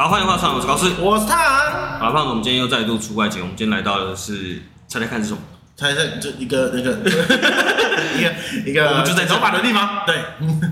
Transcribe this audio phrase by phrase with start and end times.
[0.00, 1.36] 好，欢迎回来，我是高斯，我是汤。
[1.98, 5.40] 好，胖子，我们今天又再度出外景，我们今天来到的是猜猜看是什么？
[5.76, 6.92] 猜猜，就一个那个
[8.16, 8.32] 一个
[8.64, 10.06] 一个，我们就在走马的地方。
[10.06, 10.16] 对，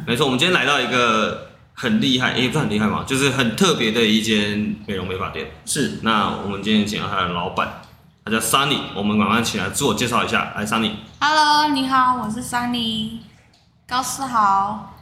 [0.07, 5.47] 没错，我们今天来到一个很厉害，也不是很厉害嘛，就是很特别的一间美容美发店。
[5.67, 7.83] 是，那我们今天请到他的老板，
[8.25, 10.93] 他叫 Sunny，我们马上请来自我介绍一下，来 Sunny。
[11.21, 13.19] Hello，你好，我是 Sunny，
[13.87, 14.95] 高斯好。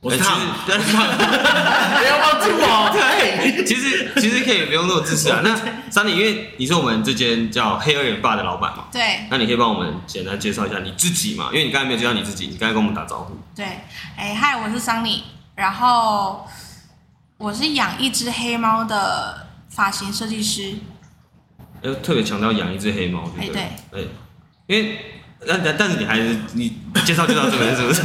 [0.00, 2.90] 我是汤， 不要忘记我。
[2.94, 5.40] 对，其实其实可以不用那么支持啊。
[5.44, 5.56] 那
[5.90, 9.26] Sunny，因为你是我们这间叫 Hair and Bar 的老板嘛，对。
[9.30, 11.48] 那你可以帮我们简单介绍一下你自己嘛？
[11.52, 13.36] 因为你刚才没有介绍你自己，你刚才跟我们打招呼。
[13.54, 13.64] 对，
[14.16, 15.22] 哎、欸，嗨，我是 Sunny，
[15.56, 16.46] 然后
[17.38, 20.74] 我是养一只黑猫的发型设计师。
[21.82, 23.70] 要特别强调养一只黑猫，对不对？
[23.90, 24.02] 对。
[24.02, 24.08] 哎，
[24.66, 24.98] 因为
[25.46, 28.02] 但但但是你还是你介绍介绍这边是不是？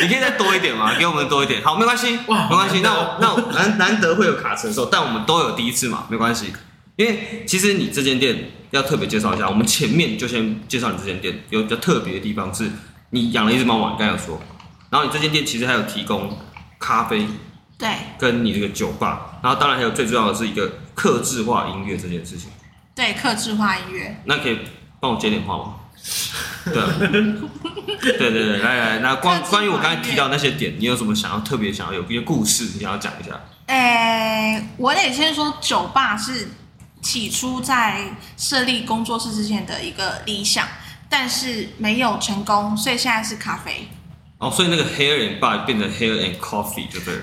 [0.00, 0.94] 你可以再多一点吗？
[0.98, 1.62] 给我们多一点。
[1.62, 2.80] 好，没关系，哇，没关系。
[2.80, 6.52] 那我那我难难得会有卡承受，但我们都有第一次嘛，没关系。
[6.96, 12.70] 因为其实你这间店要特别介绍一下，我们前面就先介绍你这间店有比较特别的地方是，
[13.10, 14.40] 你养了一只猫嘛，你刚才有说。
[14.90, 16.38] 然后你这间店其实还有提供
[16.78, 17.26] 咖啡，
[17.78, 22.50] 对，跟你这个酒吧，然后当然还有最重要的是一个客制化音乐这件事情。
[22.94, 24.22] 对，客制化音乐。
[24.26, 24.58] 那可以
[25.00, 25.74] 帮我接点话吗？
[26.64, 26.74] 对，
[28.00, 33.40] 对对对，来来，那关关于我刚才提到那些点，你有什么想要特别想要有一些故事，你想要讲一下？
[33.66, 36.48] 诶，我得先说，酒吧是
[37.00, 38.00] 起初在
[38.36, 40.66] 设立工作室之前的一个理想，
[41.08, 43.88] 但是没有成功，所以现在是咖啡。
[44.38, 47.22] 哦，所以那个 Hair and Bar 变成 Hair and Coffee 就对了。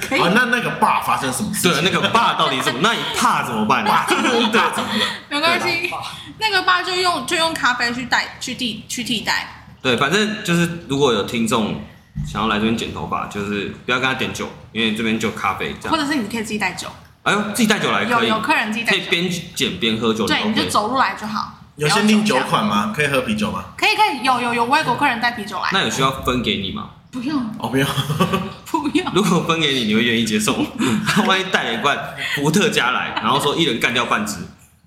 [0.00, 0.20] 可以。
[0.20, 1.68] 哦，那那个 bar 发生什么事？
[1.68, 2.80] 对，那个 bar 到底怎么？
[2.82, 3.84] 那你怕怎么办？
[3.86, 5.06] 怕怎么了？
[5.28, 5.90] 没关系。
[6.38, 9.64] 那个爸就用就用咖啡去代去替去替代。
[9.82, 11.82] 对，反正就是如果有听众
[12.26, 15.90] 想要来这边剪头发，就是不要跟他点酒，因为这边就咖啡这样。
[15.90, 16.88] 或者是你可以自己带酒。
[17.22, 18.28] 哎呦，自己带酒来可以。
[18.28, 18.98] 有有客人自己带酒。
[18.98, 20.26] 可以边剪边喝酒。
[20.26, 21.52] 对，你就走路来就好。
[21.76, 22.92] 有限定酒款吗？
[22.96, 23.64] 可以喝啤酒吗？
[23.76, 25.68] 可以可以，有有有外国客人带啤酒来。
[25.72, 26.90] 那有需要分给你吗？
[27.20, 27.36] 不要。
[27.58, 27.88] 哦，不用。
[28.66, 29.10] 不要。
[29.14, 30.66] 如果分给你，你会愿意接受吗？
[31.06, 31.96] 他 万一带了一罐
[32.36, 34.36] 伏特加来，然后说一人干掉半只。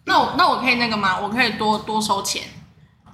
[0.05, 1.17] 那我那我可以那个吗？
[1.21, 2.43] 我可以多多收钱，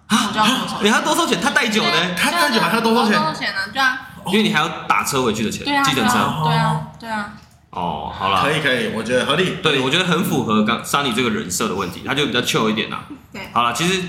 [0.08, 0.78] 啊，我就要多收钱。
[0.84, 1.40] 你还要多收钱？
[1.42, 2.16] 他带酒呢？
[2.18, 3.18] 他带酒还要多收钱？
[3.20, 3.60] 多收钱呢？
[3.72, 7.34] 对啊，因为你还要打车回去的钱，对啊，计程车，对啊，对啊。
[7.72, 9.58] 哦，好了，可以可以，我觉得合理。
[9.62, 13.00] 对，我觉得很符合刚 Sunny 这个人设的问题，他就比较 chill 一点呐。
[13.34, 14.02] 对，好了，其实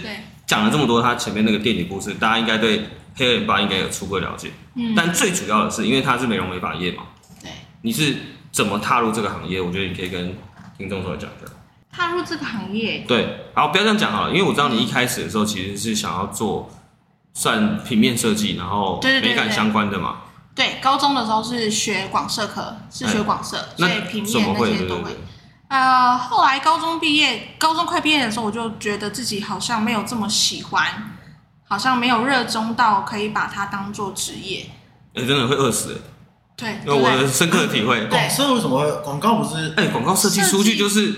[0.46, 4.52] 讲了这么多，他前面那个电影故事，大家应该对 Hair and Bar 应该有初步了解。
[4.74, 4.94] 嗯。
[4.94, 7.04] 但最主要的是，因为它是美容美发业嘛。
[7.42, 7.50] 对。
[7.82, 8.16] 你是
[8.52, 9.60] 怎么踏入这个行业？
[9.60, 10.36] 我觉得你可以跟
[10.76, 11.52] 听众说讲一下。
[11.90, 16.70] 踏入这个行业，对，好，不要这样讲好了，因为我知道你一开始的时候其实是想要做
[17.32, 20.18] 算平面设计，然后美感相关的嘛。
[20.54, 25.16] 对，对，对，对，高中的时候是学广设科，是学广设，所以平面那些都会。
[25.68, 31.15] 呃，后来高中毕业，高中快毕业的时候，我就觉得自己好像没有这么喜欢，
[31.68, 34.66] 好像没有热衷到可以把它当做职业。
[35.14, 36.00] 哎、欸，真的会饿死。
[36.56, 38.06] 对，那我的深刻的体会。
[38.06, 39.74] 广设为什么广告不是？
[39.76, 41.14] 哎、欸，广告设计出去就是。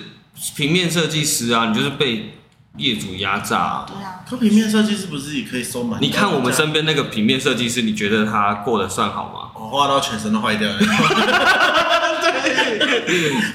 [0.54, 2.32] 平面设计师啊，你就是被
[2.76, 3.84] 业主压榨啊。
[3.88, 4.20] 对啊。
[4.24, 6.00] 可平面设计师不是也可以收满？
[6.00, 9.50] 你看我们身边那个平面设计师，你觉得他过得算好吗？
[9.60, 10.78] 我画到全身都坏掉了。
[10.78, 10.86] 对。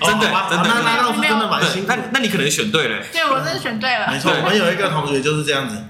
[0.01, 0.67] 真的，真的。
[0.67, 1.87] 那那倒是真的蛮辛苦。
[1.87, 3.01] 那那你可能选对了。
[3.13, 4.11] 对，我真的选对了。
[4.11, 5.81] 没错，我们有一个同学就是这样子。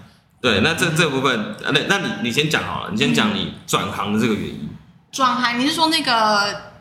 [0.44, 4.70] 对，那这这部分，那那你你先讲好了，你先讲你转行的这个原因。
[5.10, 6.74] 转行，你是说那个？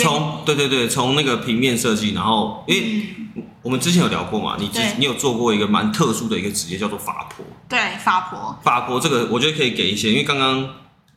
[0.00, 3.14] 从对对对，从那个平面设计，然后因为
[3.60, 7.44] 我们之前有聊过嘛，你之你有做过一个蛮特殊的一个职业，叫做法婆。
[7.68, 8.56] 对，法婆。
[8.62, 10.66] 法婆这个我觉得可以给一些，因为刚刚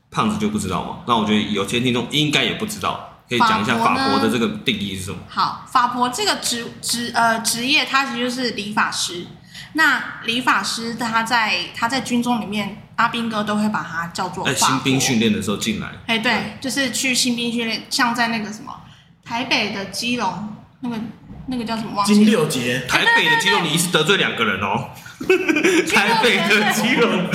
[0.10, 5.20] 胖子就不知道嘛，那我觉得有些听众应该也不知道，可以讲一下法婆的这个定义是什么？
[5.30, 9.28] 好，法婆这个职职呃职业，它其实就是理发师。
[9.74, 14.46] 那理发师他在他在军中里面，阿兵哥都会把他叫做。
[14.46, 15.90] 在新兵训练的时候进来。
[16.08, 18.74] 哎，对，就是去新兵训练，像在那个什么
[19.24, 20.98] 台北的基隆，那个
[21.48, 22.04] 那个叫什么？
[22.06, 22.86] 金六杰。
[22.88, 24.90] 台北的基隆，你一次得罪两个人哦。
[25.94, 27.06] 台北的基隆。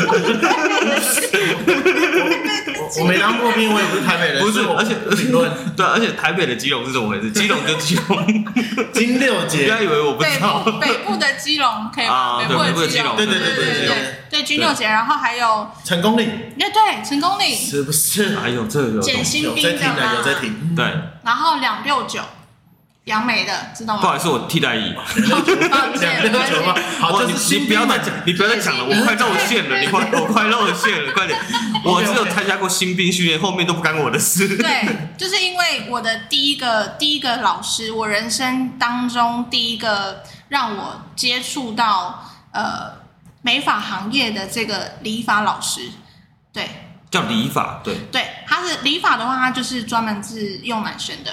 [2.99, 4.43] 我没当过兵，我也不是台北人。
[4.43, 7.31] 不是，而且评论 对，而且台北的基隆是怎么回事？
[7.31, 8.45] 基隆就基隆，
[8.93, 9.65] 金六杰。
[9.65, 10.65] 不要以为我不知道。
[10.81, 12.41] 北部的基隆可以吗？
[12.41, 16.29] 北部的基隆，对对对对对对，金六杰，然后还有成功岭。
[16.59, 17.55] 哎，对，成功岭。
[17.57, 18.37] 是不是？
[18.37, 19.01] 还有这个。
[19.01, 20.75] 减新兵的有在听的，有在听。
[20.75, 20.85] 对。
[21.25, 22.21] 然后两六九。
[23.11, 24.01] 杨梅的，知道吗？
[24.01, 24.95] 不好意思，我替代役。
[24.95, 26.75] 抱歉，两六九吗？
[27.01, 31.39] 好，就是你不要再讲，你不要再讲了，我快露馅了，你快，我快露馅了，快点！
[31.85, 34.57] 我只有参加过新兵训练，后面都不干我的事。
[34.57, 34.87] 对，
[35.19, 42.93] 就是因为我的第一个第一个老师，我人生当中第一个让我接触到呃
[43.43, 45.89] 美发行业的这个理发老师，
[46.53, 46.69] 对，
[47.11, 51.33] 叫理发，对，对，他是理发的话，他就是专门是用男生的。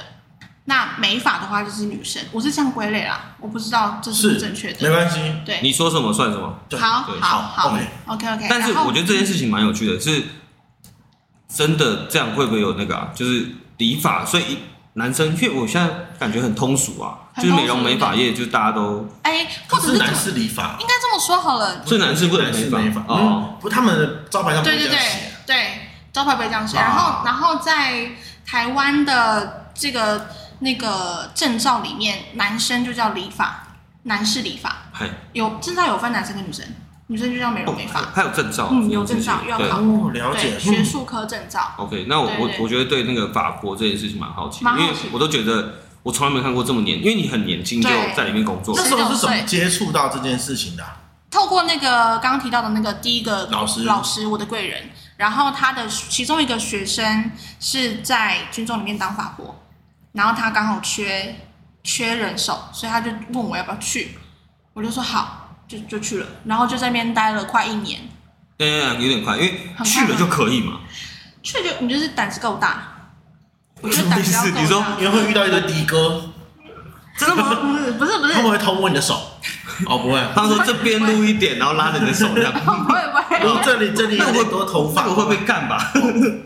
[0.70, 7.70] 那美发的话就是女生，我是这样归类啦，我不知道这是不正确的，没关系，对，你说什么算什么，好，好，好
[8.08, 8.28] ，OK。
[8.34, 8.48] OK。
[8.50, 10.24] 但是我觉得这件事情蛮有趣的，是
[11.48, 13.08] 真的这样会不会有那个啊？
[13.16, 13.48] 就是
[13.78, 14.58] 理发，所以
[14.96, 23.02] 男生，因为我现在感觉很通俗啊，就是美容美发业，就是大家都哎，或者是男士理发，应该这么说好了，是男士不能美发。
[23.08, 25.82] 哦，不，他们的招牌上不会这样写，对对对对，
[26.12, 28.12] 招牌不会这样写，然后然后在
[28.46, 30.28] 台湾的这个。
[30.60, 33.68] 那个证照里面，男生就叫理发，
[34.04, 34.76] 男士理发。
[35.34, 36.66] 有证照有分男生跟女生，
[37.08, 38.02] 女生就叫美容美发。
[38.14, 39.80] 还有证照，嗯，有证照要考。
[39.80, 40.60] 哦，了解。
[40.60, 41.74] 学术科证照。
[41.78, 48.74] OK，那我我我觉得对那个法国这件事情蛮好奇，因为我都觉得我从来没看过这么年，因为你很年轻就在里面工作。
[48.76, 50.84] 那时候是怎么接触到这件事情的？
[51.30, 59.54] 透过那个刚刚提到的那个第一个老师，老师我的贵人，然后他的其中一个学生是在军中里面当发博。
[60.18, 61.36] 然后他刚好缺
[61.84, 64.18] 缺人手，所以他就问我要不要去，
[64.74, 68.02] 我就说好，就就去了，然后就在那边待了快一年。
[68.58, 70.80] 对对对，有点快，因为去了就可以嘛。
[71.44, 73.12] 去就你就是胆子够大，
[73.80, 74.62] 我觉得胆子够大。
[74.62, 76.27] 你说你会遇到一个的哥，
[77.18, 77.56] 真的吗？
[77.62, 79.16] 不是不是不是，他们会偷摸你的手。
[79.86, 82.52] 哦，不会，他说这边撸一点，然后拉着你的手这样。
[82.54, 85.92] 不会不会，我这里这里有很多头发，我会被干吧？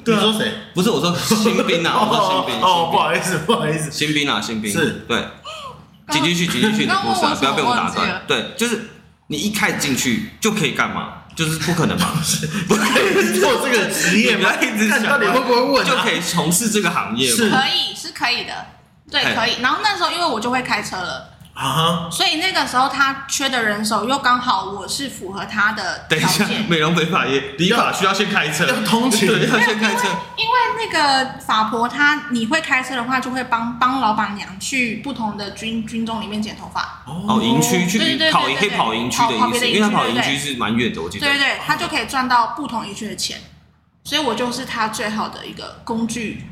[0.05, 0.51] 你说谁？
[0.73, 2.61] 不是我说新兵啊， 我说新兵。
[2.61, 4.71] 哦，不好意思不好意思，新兵啊新兵。
[4.71, 5.25] 是，对，
[6.09, 8.21] 请继续请继续你的故事啊，不要被我打断。
[8.27, 8.89] 对，就是
[9.27, 11.13] 你一开始进去就可以干嘛？
[11.33, 12.09] 就是不可能嘛，
[12.67, 17.31] 不可以做这个职业，不要一直想到底会不会问，就可以从事这个行业。
[17.31, 18.53] 是可以是可以的，
[19.11, 19.61] 对，可以。
[19.61, 21.27] 然后那时候因为我就会开车了。
[21.53, 26.47] 啊，所以那个时候他缺的人手又刚好我是符合他的条件。
[26.47, 30.07] 等一下，美容美发业理发需要先开车，要通勤，对，要先开车。
[30.37, 37.03] 因为那个法婆她你会开车的话，就会帮帮老板娘去不同的军军中里面剪头发。
[37.05, 37.99] 哦，营区去
[38.31, 41.27] 跑，可以跑营区的意思，因为他跑营区是蛮远的，我记得。
[41.27, 43.37] 对对对，他就可以赚到不同营区的钱，
[44.05, 46.47] 所以我就是他最好的一个工具。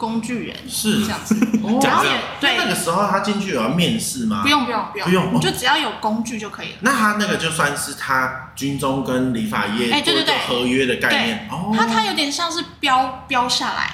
[0.00, 1.04] 工具人是。
[1.04, 1.36] 这样子，
[1.84, 2.02] 然后
[2.40, 2.56] 对。
[2.56, 4.40] 那个时候他进去有要面试吗？
[4.42, 5.06] 不用不用不用。
[5.06, 6.78] 不用，就只要有工具就可以了。
[6.80, 10.34] 那他那个就算是他军中跟理发业哎对对对。
[10.48, 11.48] 合约的概念。
[11.50, 13.92] 哦，他他有点像是标标下来，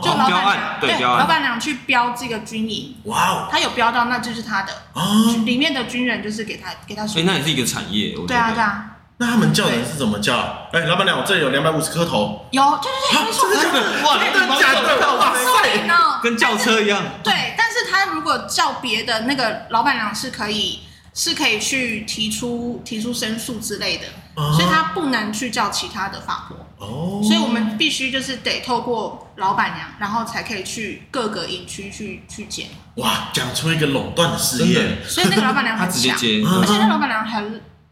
[0.00, 8.92] 就老板娘对老板娘去标这个军营，哇哦，他有标到那就是他的哦，里面的军人就是给他给他，所以那也是一个产业，对啊对啊。
[9.18, 10.36] 那他们叫人是怎么叫？
[10.72, 12.46] 哎，老板娘，我这里有两百五十颗头。
[12.50, 13.48] 有，对对对，没错。
[13.50, 15.16] 真的哇，真的假的？
[15.16, 17.02] 哇塞，跟轿车一样。
[17.24, 20.80] 对，但是他如果叫别的，那个老板娘是可以，
[21.14, 24.04] 是可以去提出提出申诉之类的，
[24.52, 26.86] 所以他不能去叫其他的法婆。
[26.86, 27.22] 哦。
[27.24, 32.66] 所以我们必须就是得透过老板娘，然后才可以去各个营区去去剪。
[32.96, 35.02] 哇，讲出一个垄断的事业。
[35.08, 37.42] 所以那个老板娘很 强，而且那老板娘还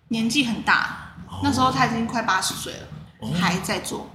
[0.09, 1.01] 年纪很大。
[1.45, 4.09] 那时候他已经快八十岁了，还在做，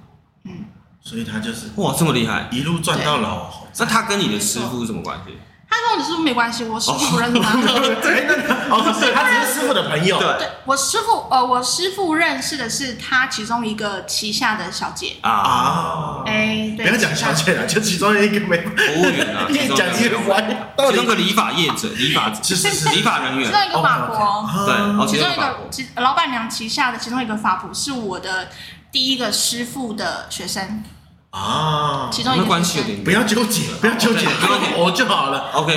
[0.45, 0.65] 嗯，
[0.99, 3.53] 所以他就是哇这么厉害，一路赚到老。
[3.77, 5.37] 那他跟你的师傅是什么关系？
[5.69, 7.53] 他跟我的师傅没关系，我师傅不认识他。
[8.01, 8.27] 对，
[8.69, 10.17] 哦，是他只是师傅的朋友。
[10.17, 16.23] 对，我师傅，呃，我师傅认识的是他其中一个旗下的小姐啊。
[16.25, 28.49] 哎，不要讲小姐了，就其中一个美服务员啊，其中一个其中一个理发业者，理发 是是是理发人员，其中一个发婆，对，其中一个其老板娘旗下的其中一个法婆是我的
[28.91, 30.83] 第一个师傅的学生。
[31.31, 34.27] 啊，其中一个关系有点，不要纠结，不要纠结，
[34.75, 35.51] 我就好了。
[35.53, 35.75] OK，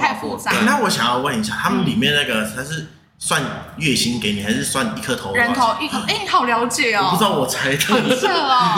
[0.00, 0.52] 太复杂。
[0.64, 2.86] 那我想要问一下，他们里面那个他是
[3.18, 3.42] 算
[3.78, 5.34] 月薪给你，还是算一颗头？
[5.34, 5.98] 人头一颗？
[6.06, 7.06] 哎，你好了解哦。
[7.06, 8.00] 我不知道，我猜的。
[8.00, 8.14] 你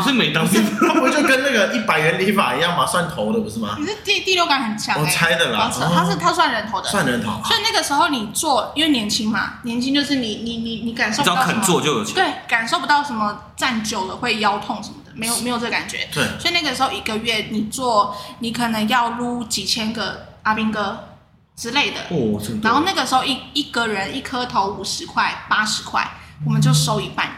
[0.03, 2.87] 不是每当 他不就跟那个一百元理发一样吗？
[2.87, 3.77] 算头的不是吗？
[3.79, 4.99] 你是第第六感很强。
[4.99, 5.71] 我猜的啦。
[5.95, 7.39] 他是他算人头的，算人头。
[7.45, 12.15] 所以那个时候你做，因为年轻嘛，年轻就是你你你你感受不到什么，做就有钱。
[12.15, 14.97] 对，感受不到什么站久了会腰痛什么。
[15.15, 21.09] 没有没有这个感觉，对，所以那个时候一个月你做，你可能要撸几千个阿兵哥
[21.57, 26.09] 之类的，哦，然后那个时候一一个人一颗头五十块八十块，
[26.45, 27.31] 我们就收一半，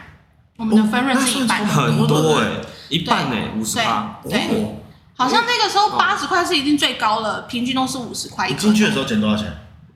[0.57, 2.47] 我们的分润是一半，很多哎，
[2.89, 4.77] 一半哎，五十八，对，
[5.17, 8.59] 好像那个时候八十块是已经最高了，平均都是五十块一你。
[8.59, 9.51] 进去的时候减多少钱？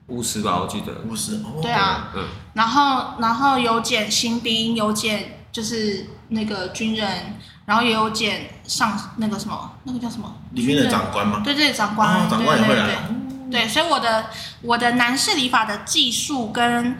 [0.07, 0.91] 五十吧，我记得。
[1.07, 1.35] 五十。
[1.35, 1.59] 哦。
[1.61, 2.09] 对啊。
[2.15, 2.25] 嗯。
[2.53, 7.39] 然后，然后有减新兵，有减就是那个军人，
[7.71, 10.29] 然后也有剪上那个什么，那个叫什么？
[10.51, 11.41] 里面的长官吗？
[11.41, 12.05] 对对，长官。
[12.05, 12.97] 哦，长官也会来。
[13.49, 14.25] 对，所以我的
[14.61, 16.97] 我的男士理发的技术跟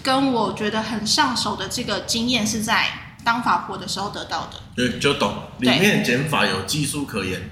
[0.00, 2.86] 跟我觉得很上手的这个经验是在
[3.24, 4.60] 当法婆的时候得到的。
[4.76, 5.34] 对，就懂。
[5.58, 7.50] 里面剪法有技术可言。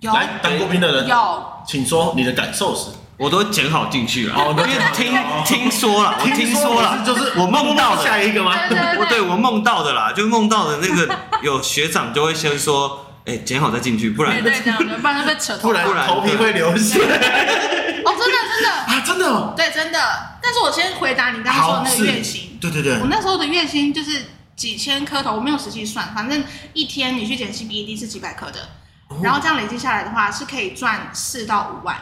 [0.00, 0.12] 有。
[0.12, 1.06] 来，当过兵的人。
[1.06, 1.44] 有。
[1.64, 2.86] 请说你的感受是。
[3.16, 4.34] 我都剪好进去了。
[4.34, 5.14] 哦，因为听
[5.46, 8.02] 听说了，我听说了，就是我梦到的。
[8.02, 8.52] 下一个吗？
[8.98, 13.00] 我 对我梦到的啦，就梦到的那个 有学长就会先说。
[13.24, 17.00] 哎，剪好再进去，不然对这样，不然就被扯头， 不然头皮会流血。
[18.04, 19.98] 哦，真的真的 啊，真的哦，对，真的。
[20.42, 28.60] 但是我先回答你刚刚说的那个月薪，对对对，我那时候的月薪就是几千颗头，我没有实际算，反正一天你去剪 CBD 是几百颗的，
[29.22, 31.96] 然后这样累积下来的话是可以赚四到五万。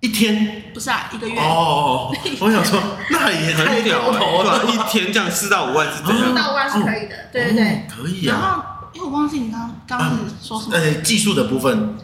[0.00, 0.64] 一天？
[0.74, 1.40] 不是啊，一个月。
[1.40, 2.78] 哦，我想说
[3.08, 8.74] 那也很屌头了，一天这样四到五万是真的，四到五万是可以的，对对对，可以啊。
[8.92, 10.74] 因为我忘记你刚刚刚说什么？
[10.74, 11.96] 呃，技术的部分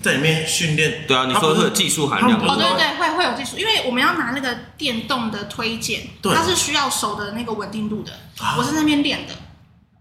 [0.00, 1.06] 在里面训练。
[1.06, 2.38] 对啊，你说的是技术含量。
[2.38, 8.12] 哦，对对对，会会有技术，因为我们要拿那个电动的推剪，它是需要手的那个稳定度的。
[8.58, 9.34] 我是在那边练的。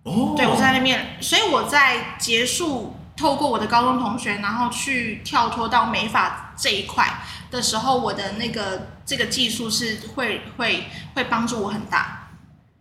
[0.04, 0.34] 哦。
[0.36, 7.22] 对，我是在那边，所以我在结束透过我的高中同学，然后去跳脱到美发这一块
[7.52, 10.86] 的时候，我的那个这个技术是会会
[11.16, 12.23] 会帮助我很大。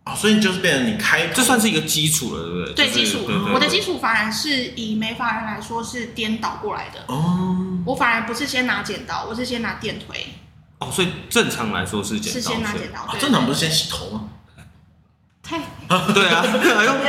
[0.04, 2.74] 哦，所以就是变成你开，这算是一个基础了，对不对？
[2.74, 3.20] 对，基础。
[3.54, 7.04] 我的基础反而是以美发人来说是颠倒过来的。
[7.06, 7.56] 哦。
[7.86, 10.26] 我反而不是先拿剪刀，我是先拿电推。
[10.78, 12.40] 哦，所以正常来说是剪刀。
[12.40, 13.16] 是先拿剪刀。
[13.16, 14.28] 正常不是先洗头吗？
[15.48, 15.58] 对。
[16.14, 16.42] 对啊。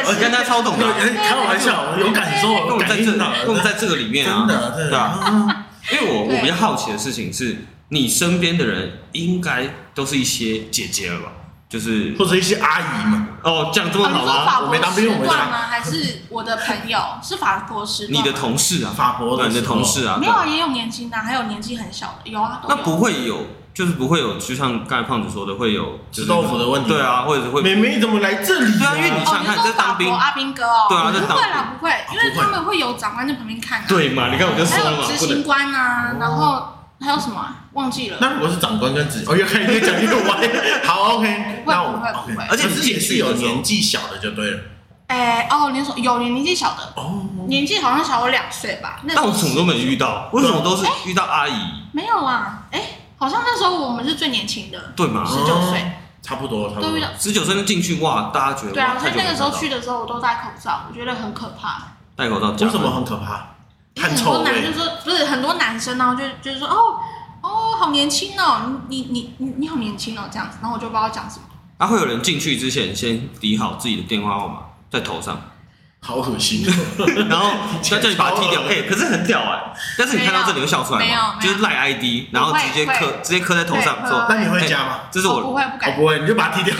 [0.05, 0.85] 我跟他超懂的。
[0.93, 2.53] 开玩笑，有感受。
[2.53, 3.11] 我在这，
[3.51, 4.45] 我在这个里面啊。
[4.47, 5.65] 真的，对啊。
[5.91, 7.57] 因为我我比较好奇的事情是，
[7.89, 11.31] 你身边的人应该都是一些姐姐了吧？
[11.73, 14.59] 就是或者一些阿姨们哦，这样这么好吗？
[14.61, 15.51] 我没当兵，我没当。
[15.51, 18.07] 还是我的朋友是法国师？
[18.11, 22.61] 你的同事啊，法国的你的同事啊，没有啊，也有年轻的，还有年纪很小的，有啊。
[22.69, 26.89] 那不会有，就是不会有，就像刚才胖子说的，会有吃豆腐的问题。
[26.89, 27.63] 对啊，或者是会。
[27.63, 28.77] 妹妹怎么来这里？
[28.77, 30.85] 对啊，因为你想看你在当兵，阿兵哥哦。
[30.89, 33.83] 对啊，不会啦，不会，因为他们会有长官在旁边看。
[33.87, 34.29] 对嘛？
[34.31, 36.67] 你看我就说了嘛，还有执行官啊，然后。
[37.03, 37.45] 还有什么？
[37.73, 38.17] 忘记了。
[38.21, 40.49] 那如果是长官跟直，哦，又可以越讲越歪。
[40.87, 41.63] 好，OK。
[41.67, 42.33] 那我们 OK。
[42.49, 44.59] 而且自己是有年纪小的就对了。
[45.07, 49.01] 哎，哦，年说有年纪小的哦，年纪好像小我两岁吧。
[49.03, 50.29] 那我什么都没遇到？
[50.31, 51.53] 为什么都是遇到阿姨？
[51.91, 52.81] 没有啊，哎，
[53.17, 55.25] 好像那时候我们是最年轻的，对嘛？
[55.25, 55.91] 十九岁，
[56.21, 56.99] 差不多，差不多。
[57.19, 61.83] 十九岁就进去哇，大家觉得对啊，所以那个时候去的时候我都戴口罩，我觉得很可怕。
[62.15, 63.52] 戴口罩为什么很可怕？
[64.01, 66.99] 很多男就说不是很多男生呢，就就是说哦
[67.41, 71.43] 哦好年轻哦，你你你你好年轻哦这样子，然后我就不知道讲什么。
[71.77, 74.59] 啊，会有人进去之前先理好自己的电话号码
[74.91, 75.41] 在头上，
[75.99, 76.65] 好恶心。
[77.29, 77.51] 然后
[77.83, 79.73] 他叫你把它踢掉，哎，可是很屌哎。
[79.97, 81.37] 但是你看到这里会笑出来吗？
[81.41, 84.25] 就是赖 ID，然后直接刻直接刻在头上说。
[84.29, 84.99] 那你会加吗？
[85.11, 86.75] 这是我不会不敢，我不会，你就把它踢掉。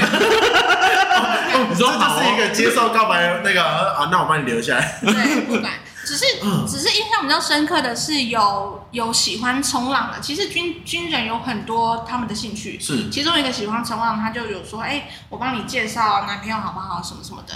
[1.69, 4.99] 你说这就是一个接受告白那个啊，那我帮你留下来。
[5.01, 5.73] 对，不敢。
[6.05, 6.25] 只是，
[6.67, 10.19] 只是印象比较深刻的是有有喜欢冲浪的。
[10.19, 17.01] 其实军军人有很多他们的兴趣，是其中一个喜欢冲浪，他就有说，哎、欸，我帮你介绍男朋友好不好？
[17.01, 17.53] 什么什么的。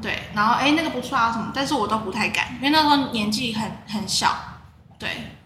[0.00, 4.34] 对，然后哎、欸，那个不错啊什么，但是我都不太敢，因为那时候年纪很很小。
[4.98, 5.37] 对。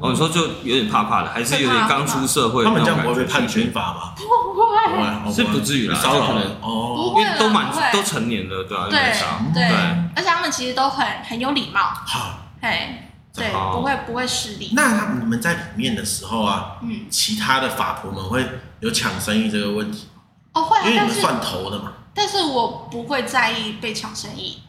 [0.00, 2.64] 哦，你说就有点怕怕的，还是有点刚出社会？
[2.64, 4.12] 他们这样不会被判军法吗？
[4.16, 9.68] 不会，是不至于啦，有可能哦，因为都蛮都成年了，对啊，对对，
[10.14, 14.70] 而且他们其实都很很有礼貌，好，哎，对，不会不会失礼。
[14.72, 18.46] 那你们在里面的时候啊，嗯，其他的法婆们会
[18.78, 20.06] 有抢生意这个问题？
[20.52, 21.92] 哦，会，因为你们算头的嘛。
[22.14, 24.62] 但是我不会在意被抢生意，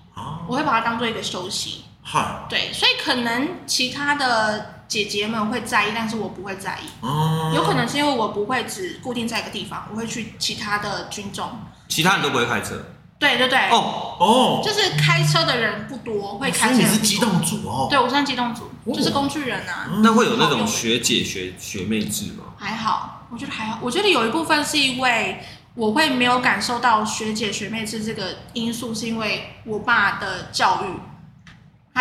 [0.48, 1.84] 我会把它当做一个休息。
[2.02, 4.79] 好，对，所以可能其他的。
[4.90, 6.90] 姐姐们会在意，但是我不会在意。
[7.00, 11.52] 哦，有可能是因为我不会只固定在一个地方，我会去其他的军种。
[11.88, 12.76] 其他人都不会开车。
[13.20, 13.70] 对对对。
[13.70, 16.76] 哦哦，就是开车的人不多，会开车。
[16.76, 17.88] 所以你是机动组哦。
[17.90, 19.92] 对，我算机动组，就是工具人啊。
[20.02, 22.46] 那会有那种学姐学学妹制吗？
[22.58, 23.78] 还好，我觉得还好。
[23.82, 25.44] 我觉得有一部分是因为
[25.76, 31.00] 我会没有感受到学姐学妹制这个因素，是因为我爸的教育。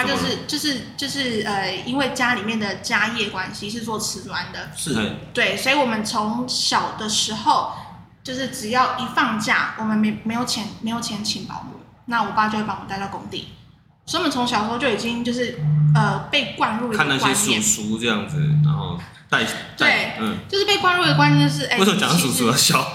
[0.03, 7.73] 他就是就是就是呃，因为家里面的家业关系是做瓷砖的，是，对，所以我们从小的时候，
[8.23, 13.49] 就是只要一放假，我们没没有钱没有钱请保姆，那我爸就会把我们带到工地，
[14.07, 15.59] 所以我们从小时候就已经就是
[15.95, 18.97] 呃被灌入一个观念，看那些叔叔这样子，然后
[19.31, 19.45] 带
[19.77, 22.93] 对，嗯，就是被灌入的观念就是，哎，为什么讲叔叔要笑？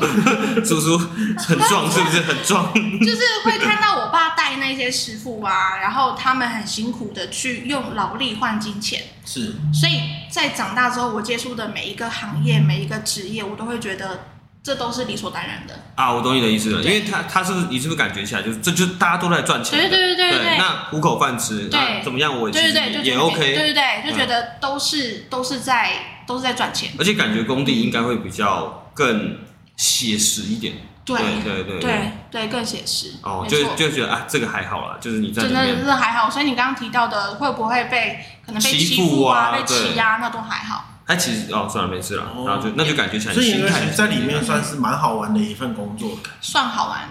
[0.66, 0.98] 叔叔
[1.38, 2.22] 很壮是不是？
[2.22, 10.00] 很壮，就是会看到我爸带那些师傅啊，然后他们很辛苦的去用劳力换金钱，是，所以
[10.32, 14.28] 在长大之后，我接触的每一个行业、每一个职业，我都会觉得。
[14.66, 16.10] 这都是理所当然的啊！
[16.13, 19.78] 我懂你的意思了，因为他他是不是你是不是感觉起来就是这就大家都在赚钱？
[19.78, 20.58] 对对对对对。
[20.58, 22.34] 那糊口饭吃，对怎么样？
[22.34, 23.38] 我对对对也 OK。
[23.38, 25.92] 对对对，就觉得都是都是在
[26.25, 26.92] 都是在赚钱。
[26.98, 29.38] 而且感觉工地应该会比较更
[29.77, 30.75] 写实一点。
[31.06, 33.12] 对对对对对，更写实。
[33.24, 36.30] 哦，就就觉得啊，这个还好啦，就是你在真的是还好。
[36.30, 40.86] 所以你刚刚提到的会不会被可能被欺负啊、被欺压，那都还好。
[41.06, 47.01] 他其实哦，算了，没事了，然后就那就感觉起来，所以应该在里面算是蛮好玩的一份工作，算好玩，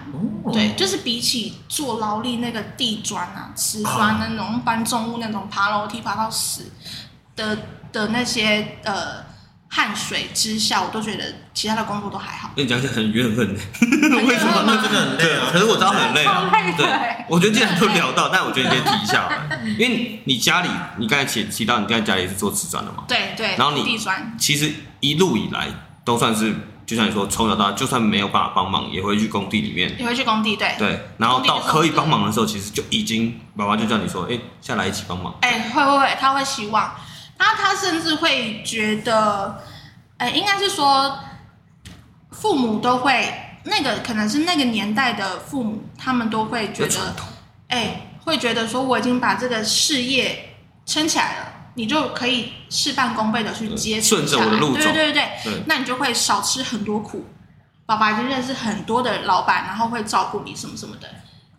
[0.51, 6.71] 对，就是比起做劳力那个地砖啊、瓷砖那种搬重物那种爬楼梯爬到死
[7.35, 7.55] 的
[7.93, 9.23] 的那些呃。
[9.75, 12.51] 汗水之下，我都觉得其他的工作都还好。
[12.55, 13.39] 跟你讲起来很怨恨，
[14.23, 14.63] 为什么？
[14.67, 15.49] 那真的很累啊！
[15.51, 16.47] 可是我知道很累啊。
[16.77, 16.85] 对，
[17.27, 19.27] 我觉得既然都聊到，但我觉得你可以提一下，
[19.79, 20.69] 因为你家里，
[20.99, 23.05] 你刚才提提到你刚才家里是做瓷砖的嘛？
[23.07, 23.55] 对对。
[23.57, 25.67] 然后你地砖，其实一路以来
[26.05, 26.53] 都算是，
[26.85, 29.91] 就像你说，从小到大，就算没有办法帮忙，也会去工地里面。
[29.97, 30.75] 也会去工地，对。
[30.77, 35.33] 对，然后到可以帮忙的时候，其实就已经爸爸就叫你说，哎，下来一起帮忙。
[35.41, 36.93] 哎，会会会，他会希望。
[37.37, 39.61] 他他甚至会觉得，
[40.17, 41.19] 呃，应该是说，
[42.31, 47.15] 父母都会那个可能是那个年代的父母，他们都会觉得，
[47.67, 57.25] 哎，会觉得说我已经把这个事业撑起来了，你就可以事半功倍的去接顺着我的路走，对对对对，那你就会少吃很多苦。
[57.85, 61.09] 爸爸已经认识很多的老板，然后会照顾你什么什么的。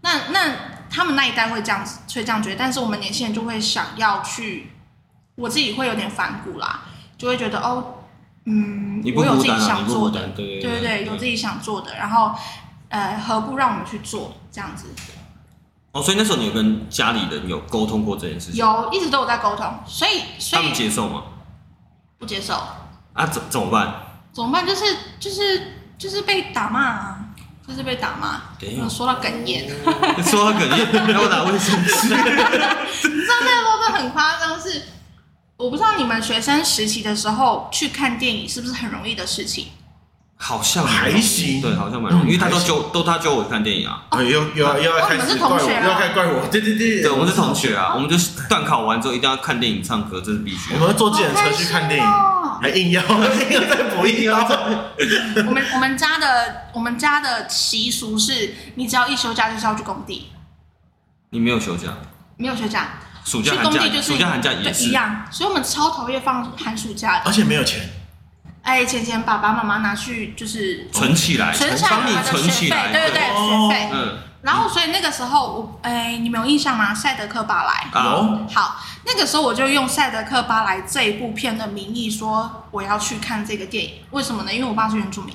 [0.00, 0.54] 那那
[0.88, 4.70] 他们那一代会这样子，会这样觉得，但是我们年轻人就会想要去。
[5.36, 6.82] 我自己会有点反骨啦，
[7.18, 7.94] 就会觉得哦，
[8.44, 12.32] 嗯，我有自己想做的，对对对，有自己想做的，然后
[12.88, 14.86] 呃，何不让我们去做这样子？
[15.92, 18.56] 哦，所以那时候你有跟家里人有沟通过这件事情？
[18.56, 21.22] 有，一直都有在沟通，所以所以他们接受吗？
[22.18, 22.54] 不接受。
[23.12, 23.94] 啊，怎怎么办？
[24.32, 24.66] 怎么办？
[24.66, 24.84] 就是
[25.20, 27.18] 就是就是被打骂啊，
[27.66, 28.40] 就是被打骂。
[28.82, 29.68] 我说到哽咽，
[30.24, 32.08] 说到哽咽，然后打卫生纸。
[33.08, 34.82] 你知道那个都很夸张，是。
[35.64, 39.68] 我不知道你们学生实习的时候去看电影是不是很容易的事情？
[40.36, 44.02] 好像还行，对，好像蛮容易，因为他都揪都他揪我看电影啊。
[44.12, 50.74] 又又要又要开始怪我，又要开始怪我，对对对，对，我们是同学啊，我们就是段考完之后一定要看电影、唱歌，这是必须。
[50.74, 52.06] 我们要坐计程车去看电影，
[52.60, 54.36] 还硬要 硬要再补一刀。
[55.46, 60.28] 我们我们家的我们家的习俗是，你只要一休假就是要去工地。
[61.30, 61.88] 你没有休假？
[62.36, 62.98] 没有休假。
[63.24, 67.88] 暑假寒假，暑假寒假也是一样，所以我们超讨厌放寒暑假的，而且没有钱。
[68.62, 73.90] 哎，钱钱爸爸妈妈拿去就是存起来，存起来帮你存起来，对对对，学费。
[73.92, 74.18] 嗯。
[74.42, 76.94] 然后，所以那个时候我，哎，你们有印象吗？
[76.94, 77.88] 赛德克巴莱。
[77.94, 78.46] 有。
[78.52, 84.52] 好，那个时候我就用赛德克巴莱这一部片的名义说我要去看这个电影，为什么呢？
[84.52, 85.34] 因为我爸是原住民。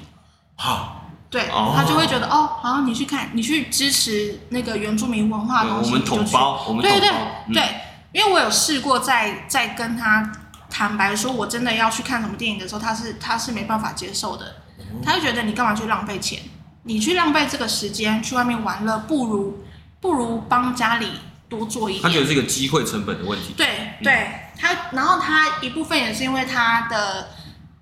[0.55, 0.95] 好。
[1.31, 7.07] 对，他就会觉得哦，好，你去看，你去支持那个原住民文化的东西，我们同胞，我们对对
[7.53, 7.78] 对，
[8.11, 10.31] 因为我有试过在在跟他
[10.69, 14.55] 坦白说，我真的要去看什么电影的时候，他是他是没办法接受的，
[15.03, 16.41] 他就觉得你干嘛去浪费钱，
[16.83, 19.63] 你去浪费这个时间去外面玩乐，不如
[19.99, 21.11] 不如帮家里
[21.47, 22.03] 多做一点。
[22.03, 23.53] 他觉得是一个机会成本的问题。
[23.57, 27.29] 对对，他然后他一部分也是因为他的。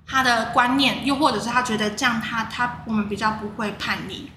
[0.09, 4.31] 他的观念，又或者是他觉得这样他，他他我们比较不会叛逆，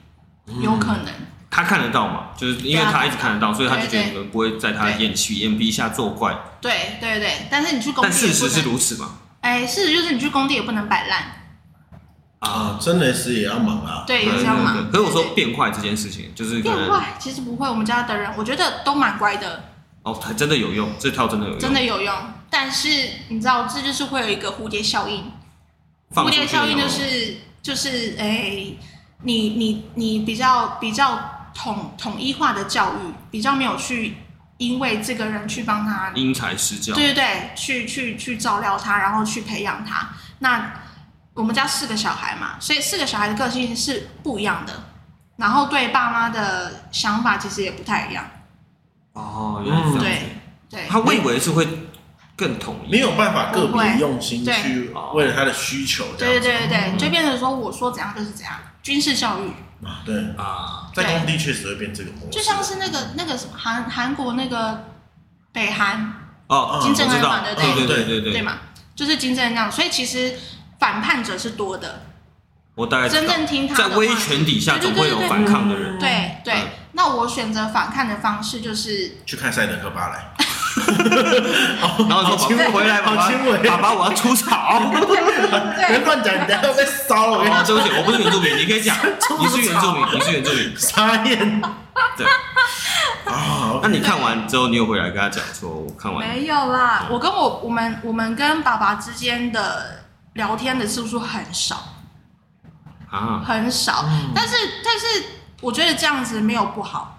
[0.60, 1.06] 有可能。
[1.50, 2.28] 他看得到嘛？
[2.36, 6.32] 就是因为他一直看得到，所以他就觉得你们不会在他眼皮眼皮下作怪。
[6.60, 9.18] 对对对，但是你去工地，但事实是如此嘛？
[9.40, 11.24] 哎，事实就是你去工地也不能摆烂
[12.38, 14.04] 啊，真的是也要忙啊。
[14.06, 14.90] 对，也是要忙。
[14.90, 17.68] 可是我说变坏这件事情，就是变坏，其实不会。
[17.68, 19.64] 我们家的人，我觉得都蛮乖的。
[20.02, 22.14] 哦，还真的有用，这套真的有用，真的有用。
[22.48, 22.88] 但是
[23.28, 25.30] 你知道，这就是会有一个蝴蝶效应。
[26.14, 28.78] 蝴蝶效应就是就是哎、欸，
[29.22, 34.16] 你你你比较比较统统一化的教育，比较没有去
[34.56, 40.08] 因为这个人去帮他因材施教，对对对，去去去照料他，然后去培养他。
[40.38, 40.72] 那
[41.34, 44.72] 我们家四个小孩嘛，所以四个小孩的个性是不一样的，
[45.36, 48.24] 然后对爸妈的想法其实也不太一样。
[49.12, 50.24] 哦，原来是这样子。
[50.70, 51.68] 对对，他我以为是会。
[52.36, 56.06] 更统一，没有办法个别用心去为了他的需求。
[56.16, 58.54] 对对对对，就变成说我说怎样就是怎样，
[58.90, 59.50] 军事教育。
[59.86, 60.16] 啊，对。
[60.36, 64.86] 啊，在工地确实会变这个模式，就像是那个那个什么韩韩国那个
[65.52, 66.12] 北韩
[66.48, 67.86] 哦，金正恩嘛，对对？
[67.86, 68.42] 对对对对。
[68.42, 68.58] 嘛，
[68.96, 70.34] 就是金正恩这样，所以其实
[70.80, 72.02] 反叛者是多的。
[72.74, 75.98] 我大概真正听他在威权底下总会有反抗的人。
[76.00, 76.54] 对对，
[76.92, 80.34] 那我选择反抗的方式就是去看赛德克巴莱。
[82.08, 83.30] 然后说：“爸爸回来，爸爸，
[83.68, 84.80] 爸爸，我要出草。”
[85.88, 87.38] 别乱讲，你等下被烧了。
[87.38, 88.96] 我跟你讲，对不起，我不是原住民，你可以讲，
[89.38, 90.74] 你是原住民，你是原住民。
[90.76, 91.62] 傻眼。
[92.16, 92.26] 对。
[93.82, 101.76] 那你看完之后，你有回来跟他讲说：“我看完。”没有啦，我跟我我们我们跟爸爸之间的聊天的次数很少。
[103.10, 105.24] 啊，很少，嗯、但是但是
[105.60, 107.18] 我觉得这样子没有不好，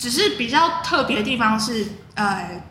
[0.00, 2.62] 只是比较特别的地方是，呃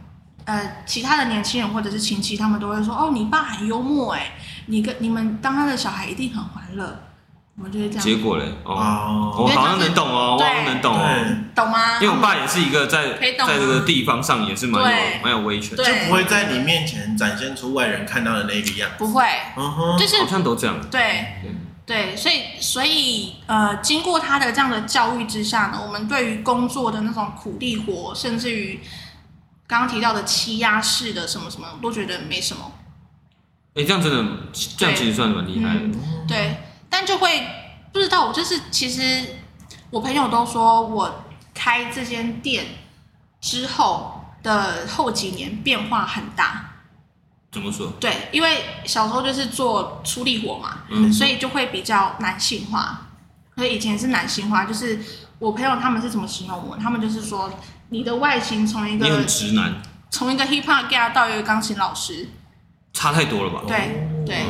[0.46, 4.32] 呃，其他的年轻人或者是亲戚，他们都会说，哦，你爸很幽默哎，
[4.66, 7.04] 你跟你们当他的小孩一定很欢乐，
[7.64, 8.04] 我觉得这样。
[8.04, 11.08] 结果嘞，哦，我好像能懂哦，我好像能懂哦，
[11.54, 12.02] 懂吗？
[12.02, 14.90] 因为我爸也是一个在在这个地方上也是蛮有
[15.22, 19.24] 蛮有威权，就不会在你面前展现出外人看到的那个样子，不会，
[19.56, 21.28] 嗯哼，就是好像都这样，对。
[21.90, 28.80] 对，所以所以呃，经过他的这样的教育之下呢，我们对于工作的那种苦力活，甚至于
[29.66, 32.72] 刚刚提到的欺压式的什么什么，都觉得没什么。
[33.74, 34.38] 哎，这样真的，
[34.78, 35.80] 这样其实算蛮厉害的。
[35.80, 36.58] 嗯，对，
[36.92, 37.44] 但就会
[37.92, 39.26] 不知道，我就是其实
[39.90, 41.26] 我朋友都说我
[41.56, 42.68] 开这间店
[43.42, 46.69] 之后的后几年变化很大。
[47.52, 47.92] 怎么说？
[48.00, 53.08] 对，因为小时候就是做出力活嘛，嗯，所以就会比较男性化。
[53.56, 55.00] 所以以前是男性化，就是
[55.40, 56.78] 我朋友他们是怎么形容我？
[56.78, 57.52] 他们就是说，
[57.90, 62.30] 你的外形从一个你很直男，从一个 hip hop guy 到一个钢琴老师，
[62.94, 63.64] 差太多了吧？
[63.68, 64.46] 对对，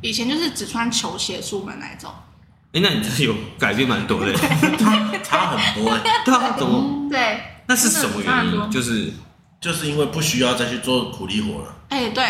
[0.00, 2.10] 以前就是只穿球鞋出门那一种。
[2.72, 4.32] 哎，那你真的有改变蛮多的，
[4.78, 5.98] 差差很多。
[5.98, 7.08] 对啊，怎么？
[7.10, 8.70] 对，那是什么原因？
[8.70, 9.12] 就是。
[9.60, 11.74] 就是因为不需要再去做苦力活了。
[11.88, 12.24] 哎，对，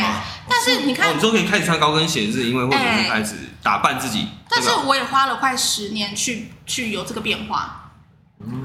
[0.49, 4.29] 但是你看，你说可以开始穿高跟鞋，是因为或者是开始打扮自己。
[4.49, 7.91] 但是我也花了快十年去去有这个变化，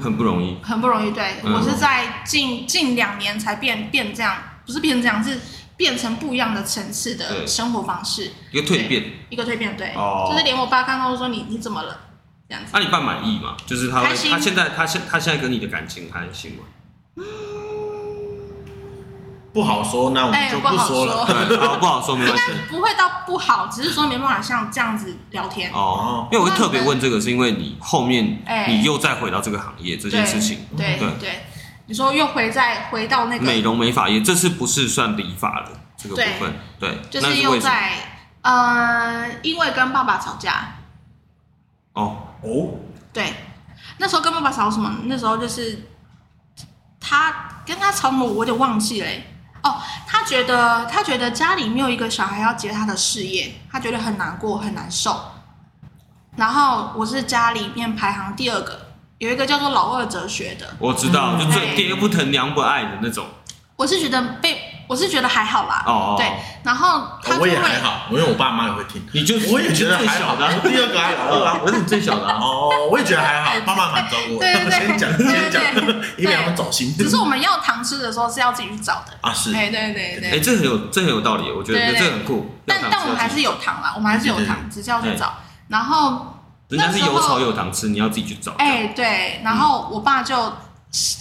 [0.00, 1.10] 很不容易，很不容易。
[1.12, 5.40] 对，我是在近近两年才变变这样，不是变这样，是
[5.76, 9.76] 变成不一样的层次的生活方式，一个蜕变，一个蜕变。
[9.76, 9.94] 对，
[10.30, 12.00] 就是连我爸看到都说你你怎么了
[12.48, 12.70] 这样子。
[12.74, 13.56] 那你爸满意吗？
[13.66, 16.64] 就是他他现在他现他现在跟你的感情还行吗？
[19.52, 21.26] 不好说，那我们就不说了。
[21.26, 22.44] 对，好，不好说，没关系。
[22.52, 25.70] 应该不会到不好，只是说没办法像这样子聊天。
[25.72, 30.66] 哦，因为我会特别问这个，是因为你后面你又再回到这个行业这件事情。
[30.76, 31.44] 对对对，
[31.86, 36.54] 你说又回再回到那个美容美发业，这次不是算理发了这个部分。
[36.80, 37.92] 对，就是又在
[38.40, 40.76] 呃，因为跟爸爸吵架。
[41.92, 42.70] 哦哦，
[43.12, 43.34] 对，
[43.98, 44.90] 那时候跟爸爸吵什么？
[45.04, 45.90] 那时候就是
[46.98, 49.08] 他跟他吵什么，我有点忘记了。
[49.62, 55.20] 哦，他觉得他觉得家里没有一个小孩要接他的事业，他觉得很难过很难受。
[56.36, 63.26] 然后我是家里面排行第二个，有一个叫做老二哲学的，我知道，就最爹不疼娘不爱的那种。
[63.76, 64.71] 我是觉得被。
[64.92, 66.30] 我是觉得还好啦，哦，对，
[66.62, 69.02] 然后他我也还好，因为我爸妈也会听。
[69.14, 74.38] 你就我也觉得还好的，第二个还好啊， 我是你最小的哦，我也觉得还好，爸妈蛮照顾我。
[74.38, 75.62] 对对 对，先讲先讲，
[76.18, 76.94] 因为他们走心。
[76.94, 80.30] 只是我们要糖吃的时候是要自己去找的啊，是，对对对对。
[80.32, 82.54] 哎，这很有这很有道理，我觉得这很酷。
[82.66, 85.32] 但但我们还是有糖啦，我们还是有糖，只是要去找。
[85.68, 86.36] 然后
[86.68, 88.52] 人家是有草有糖吃，你要自己去找。
[88.58, 90.52] 哎，对，然后我爸就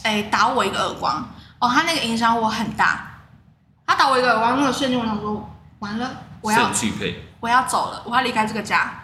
[0.03, 1.25] 哎打我一个耳光，
[1.60, 3.07] 哦，他那个影响我很大。
[3.91, 5.49] 他打我一个耳光，那个瞬间我想说，
[5.80, 6.71] 完了，我要
[7.41, 9.04] 我要走了，我要离开这个家。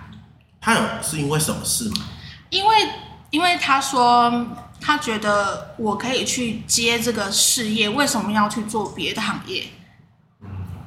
[0.62, 2.06] 他有是因为什么事吗？
[2.50, 2.90] 因为
[3.30, 4.48] 因为他说
[4.80, 9.68] 他觉得我可以去接这个事业，为什么要去做别的行业？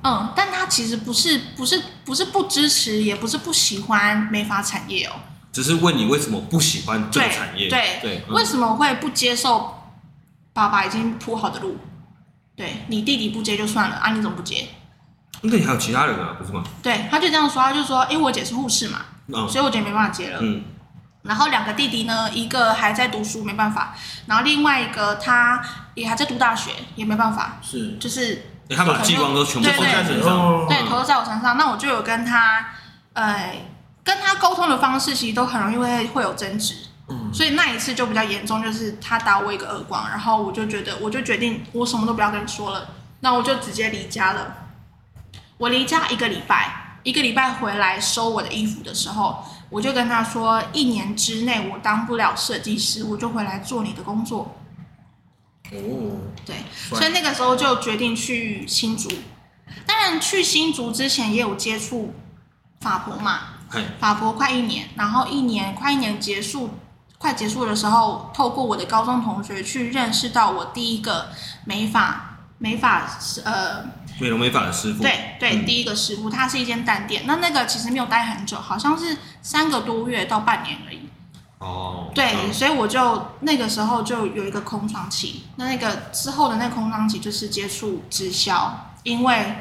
[0.03, 5.13] 嗯，但他其实不是不是不是不支持，也不是不喜欢美发产业哦。
[5.53, 7.69] 只是问你为什么不喜欢这个产业？
[7.69, 9.75] 对对，为什么会不接受
[10.55, 11.77] 爸爸已经铺好的路？
[12.61, 14.69] 对，你弟弟不接就算了啊，你怎么不接？
[15.41, 16.63] 那你还有其他人啊，不是吗？
[16.83, 20.41] 对，他就这样说，他就说，因为我姐是护士嘛，嗯，所以我姐没办法接了。
[20.43, 20.63] 嗯，
[21.23, 23.95] 然后两个弟弟呢，一个还在读书，没办法，
[24.27, 25.59] 然后另外一个他
[25.95, 27.57] 也还在读大学，也没办法。
[27.63, 31.57] 是，就是他把激光都全部投在身上，对，投在我身上。
[31.57, 32.67] 那我就有跟他，
[33.15, 33.57] 呃，
[34.05, 36.75] 跟他沟通的方式，其实都很容易会会有争执。
[37.33, 42.89] 所以那一次就比较严重，就是他打我一个耳光，然后我就觉得，我就决定，我什么都不要跟你说了，
[43.21, 44.57] 那我就直接离家了。
[45.59, 54.57] 我离家一个礼拜，一个礼拜回来收我的衣服的时候，我就跟他说，一年之内我当不了设计师，我就回来做你的工作。
[55.73, 59.09] 哦，对，所以那个时候就决定去新竹。
[59.87, 62.13] 当然，去新竹之前也有接触
[62.81, 63.41] 法博嘛，
[64.01, 66.71] 法博快一年，然后一年快一年结束，
[67.21, 71.29] 快结束的时候，透过我的高中同学去认识到我第一个
[71.67, 73.07] 美发美发
[73.45, 73.85] 呃
[74.19, 81.11] 美容美发的师傅，对对，嗯、第一个师傅，他是一间单店，那那个其实没有待很久，好像是三个多月到半年而已。
[81.59, 89.57] 哦，对，嗯、所以我就那个时候就有一个空窗期，那那个之后的那个空窗期就是接触直销，因为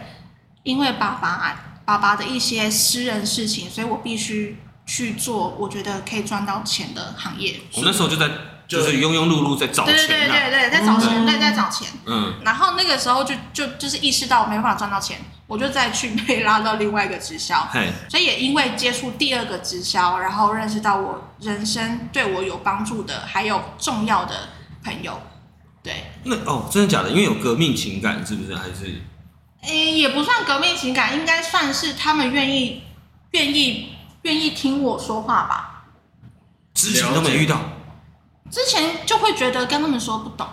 [0.63, 4.57] 因为爸爸爸爸的一些私人事情，所以我必须
[4.89, 7.59] 去做我觉得可以赚到钱的行业。
[7.75, 8.27] 我那时候就在
[8.67, 11.87] 就是庸庸碌碌在找钱，对对对对对，在找钱，对，在找钱。
[12.07, 15.19] 嗯，然后那个时候就就就是意识到我没办法赚到钱。
[15.45, 24.49] 我就再去被拉到另外一个直销，嘿所以也因为接触第二个直销，然后认识到我人生对我有帮助的，还有重要的
[24.83, 25.19] 朋友，
[25.81, 26.11] 对。
[26.25, 27.09] 那哦，真的假的？
[27.09, 28.55] 因为有革命情感，是不是？
[28.55, 29.01] 还是？
[29.63, 32.83] 诶、欸，也不算革命情感，应该算是他们愿意、
[33.31, 35.85] 愿意、愿意听我说话吧。
[36.73, 37.59] 之前都没遇到，
[38.49, 40.47] 之前就会觉得跟他们说不懂。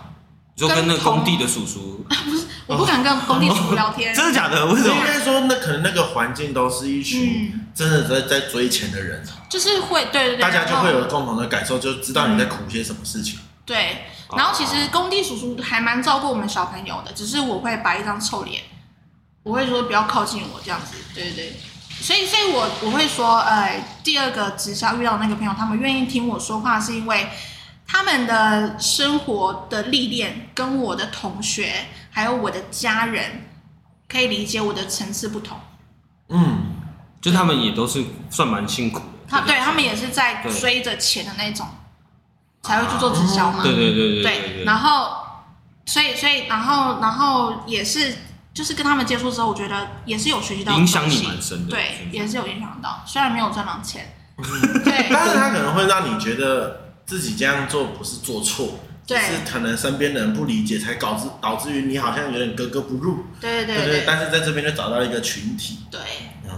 [0.55, 4.13] 就跟那工地的叔叔， 不是，我不敢跟工地叔叔聊天。
[4.15, 4.65] 真的假的？
[4.65, 4.95] 为什么？
[4.95, 13.37] 应该说，那可能那个环境都是一群真的在在追钱的人，就是会对对对，大家就会有共同的感受，就知道你在苦些什么事情。
[13.67, 18.63] 对，然后其实工地叔叔还蛮照顾我们小朋友的，只是我会摆一张臭脸，
[19.43, 20.95] 我会说不要靠近我这样子。
[21.13, 21.59] 对对对，
[22.01, 27.27] 所以所以我我会说，呃，第二个直销遇到那个朋友，他们愿意听我说话，是因为。
[27.89, 31.71] 他们的生活的历练跟我的同学
[32.11, 33.47] 还有我的家人
[34.09, 35.57] 可以理解我的层次不同。
[36.27, 36.65] 嗯，
[37.21, 39.05] 就他们也都是算蛮辛苦的。
[39.29, 41.65] 他对他们也是在追着钱的那种，
[42.61, 43.63] 才会去做直销嘛。
[43.63, 44.23] 对对对对。
[44.23, 45.15] 对，然后，
[45.85, 48.17] 所以所以然后然后也是
[48.57, 51.71] 就是跟他们接触之后，我觉得也是有学习到，影响你蛮深的。
[51.71, 54.15] 对，也是有影响到，虽然没有赚到钱。
[54.83, 56.87] 对，但是他可能会让你觉得。
[57.07, 63.23] 自己这样做不是做错，对，是可能身边的人不理解，才导致导致于你好像有点格格不入。
[63.39, 66.01] 对对对，但是在这边就找到一个群体，对，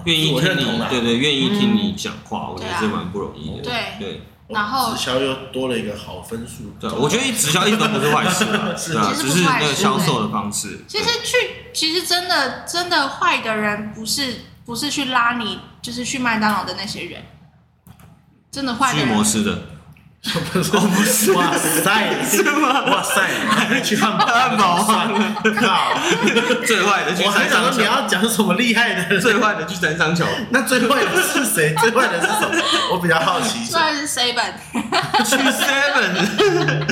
[0.05, 3.61] 愿意听你，对对，愿意听你讲话，我觉得是蛮不容易的。
[3.61, 6.73] 对对，然后直销又多了一个好分数。
[6.79, 10.83] 对，我觉得直销一点都不是坏事， 是啊，只是那个销售的方式。
[10.87, 11.37] 其实去，
[11.73, 17.23] 其实真的真的坏的人，不是不是去拉你，就是去麦当劳的那些人，
[18.51, 19.68] 真的坏的模式的。
[20.21, 22.83] 不是，不是，哇塞，是吗？
[22.91, 24.83] 哇塞，去汉堡，汉堡，
[25.55, 25.93] 靠！
[26.67, 27.77] 最坏的去三商桥。
[27.77, 29.17] 你要讲什么厉害的？
[29.19, 30.25] 最坏的去三商桥。
[30.49, 31.73] 那最坏的是谁？
[31.79, 32.61] 最坏的是什么？
[32.91, 33.63] 我比较好奇。
[33.63, 34.53] 最坏是 seven。
[35.23, 36.85] 去 seven。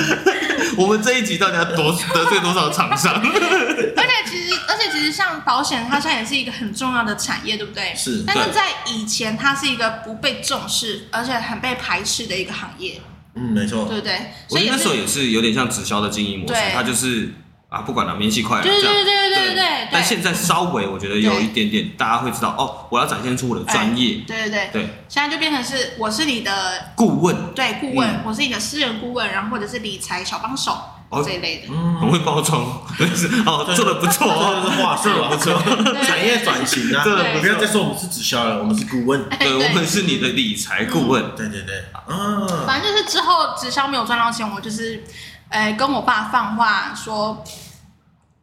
[0.78, 3.12] 我们这一集到底要多 得罪多少厂商？
[3.14, 7.94] 而且其实，而且其实像保险，它现在也是一个很重要的产业，对不对？
[7.94, 8.24] 是。
[8.26, 12.98] 但是在以前，它是一个不被重视，而且很被排斥的一个行业。
[13.38, 17.32] 嗯，没错，对对，所以那时候也是有点像直销的经营模式，它就是
[17.68, 19.88] 啊，不管了，免洗快了，对对对对对对。
[19.92, 24.22] 但现在稍微我觉得有一点点，大家会知道哦，我要展现出我的专业。
[24.26, 24.70] 对对对。
[24.72, 30.76] 对，现在就变成是我是你的顾问，对顾问，我是你的私人顾问，然后或者是理财小帮手。
[31.10, 31.68] 哦，这一类的，
[31.98, 32.60] 很会包装，
[33.46, 45.02] 哦，做的不错，这是话术， 不错，产业转型啊，对不要再说我们是直销了，我们是顾问，对，我们是你的理财顾问，对对对，嗯，反正就是之后直销没有赚到钱，我就是，
[45.48, 47.42] 呃，跟我爸放话说，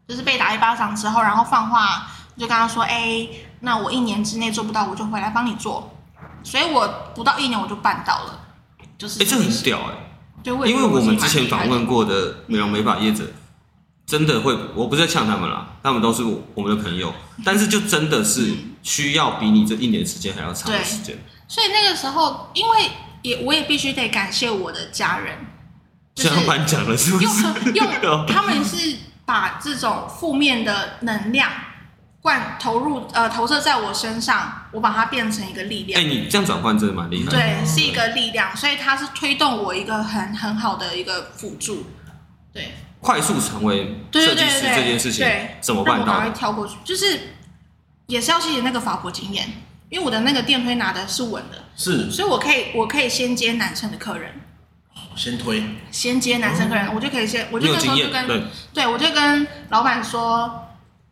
[0.08, 3.28] 就是被打一巴掌之后，然后放话，就跟他说，哎，
[3.60, 5.96] 那我一年之内做不到，我就回来帮你做，
[6.44, 8.40] 所以我不到一年我就办到了，
[8.98, 10.05] 就是，哎，这很屌哎。
[10.46, 13.24] 因为我们之前访问过的美容美发业者，
[14.06, 18.54] 真的会，我不是在呛他们啦，他们都是我们的朋友，但是就真的是
[18.84, 21.18] 需要比你这一年时间还要长的时间。
[21.48, 22.92] 所以那个时候，因为
[23.24, 25.38] 也我也必须得感谢我的家人，
[26.14, 27.72] 这样颁奖了是不是？
[27.74, 31.50] 用用 他们是把这种负面的能量。
[32.26, 36.02] 灌投入呃投射在我身上，我把它变成一个力量。
[36.02, 37.30] 哎，你这样转换真的蛮厉害。
[37.30, 41.86] 对，是一个力量，所以它是推动我一个很很好的一个辅助。
[42.52, 46.02] 对，快速成为设计师这件事情，对，怎么办到？
[46.02, 47.36] 我赶快跳过去，就是
[48.08, 49.48] 也是要谢谢那个法国经验，
[49.90, 54.32] 因为我的那个电推拿的是稳的，是，所以我可以我可以先接男生的客人，
[55.16, 58.28] 先推，先接男生客人，我就可以先，我就那时候就跟
[58.74, 60.64] 对，我就跟老板说。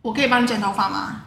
[0.04, 1.22] 我可以帮你剪头发吗？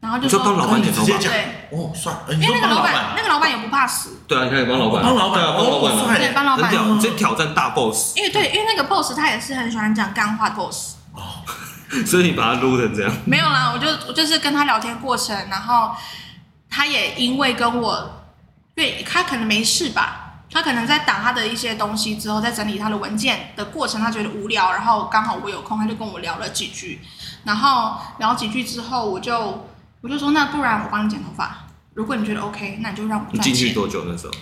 [0.00, 4.20] 然后就说帮老板剪头发，对，哦，算，因为那个老板，那个老板也不怕死。
[4.28, 8.16] 对啊，你可以帮老板，帮老板，帮老板，对，帮老板，这挑战大 boss。
[8.16, 10.94] 因为对，因为那个 boss 他也是很喜欢讲干话 boss。
[11.14, 11.42] 哦，
[12.06, 13.12] 所以你把他撸成这样？
[13.26, 15.90] 没有啦，我就我就是跟他聊天过程，然后
[16.70, 18.24] 他也因为跟我，
[18.76, 27.00] 对，他可能没事吧，他可能在打他的一些东西之后，在整理他的文件的过程，他觉得无聊，然后刚好我有空，他就跟我聊了几句，
[27.44, 29.66] 然后聊几句之后，我就。
[30.00, 31.66] 我就说，那不然我帮你剪头发。
[31.92, 34.32] 如果你觉得 OK，那你就让我你进去多久那时候？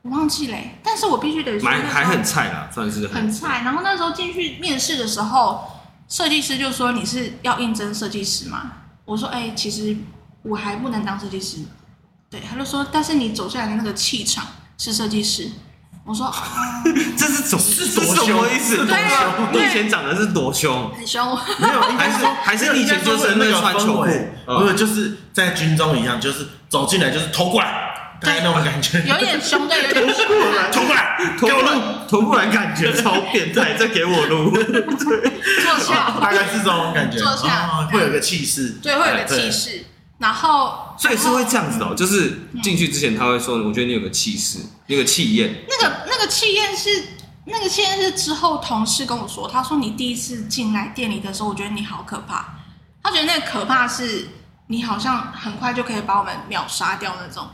[0.00, 3.60] 我忘记了，但是我必须得说，还还很菜啦，算是很菜。
[3.62, 5.64] 然后那时候进去面试的时候，
[6.08, 8.72] 设计师就说，你是要应征设计师吗？
[9.04, 9.94] 我说哎，其实
[10.44, 11.58] 我还不能当设计师。
[12.30, 14.46] 对，他就说，但是你走下来的那个气场
[14.78, 15.50] 是设计师。
[16.04, 16.32] 我说，
[17.16, 18.84] 这是怎是什么意思？
[18.84, 18.98] 对，
[19.52, 20.90] 你以前长得是多凶？
[20.96, 21.38] 很凶。
[21.58, 29.00] 没有， 还是还是你以前就是那个穿球裤，不是就是在军中一样，就是走进来就是头过来，大概那种感觉。
[29.06, 30.26] 有点凶，对，有点凶。
[30.72, 34.50] 头过来，给我录，头过来，感觉超变态，再给我录。
[34.50, 37.18] 坐下，大概是这种感觉。
[37.18, 39.84] 坐下，会有个气势，对，会有个气势。
[40.22, 45.64] 然后，所以是会这样子哦，就是进去之前他会说，我觉得你有个气势，那个气焰。
[45.68, 46.88] 那个那个气焰是
[47.44, 52.54] 那个气焰是之后同事跟我说，他说你第一次进来店里的时候，我觉得你好可怕。
[53.02, 54.28] 他觉得那个可怕是
[54.68, 57.48] 你好像很快就可以把我们秒杀掉那种。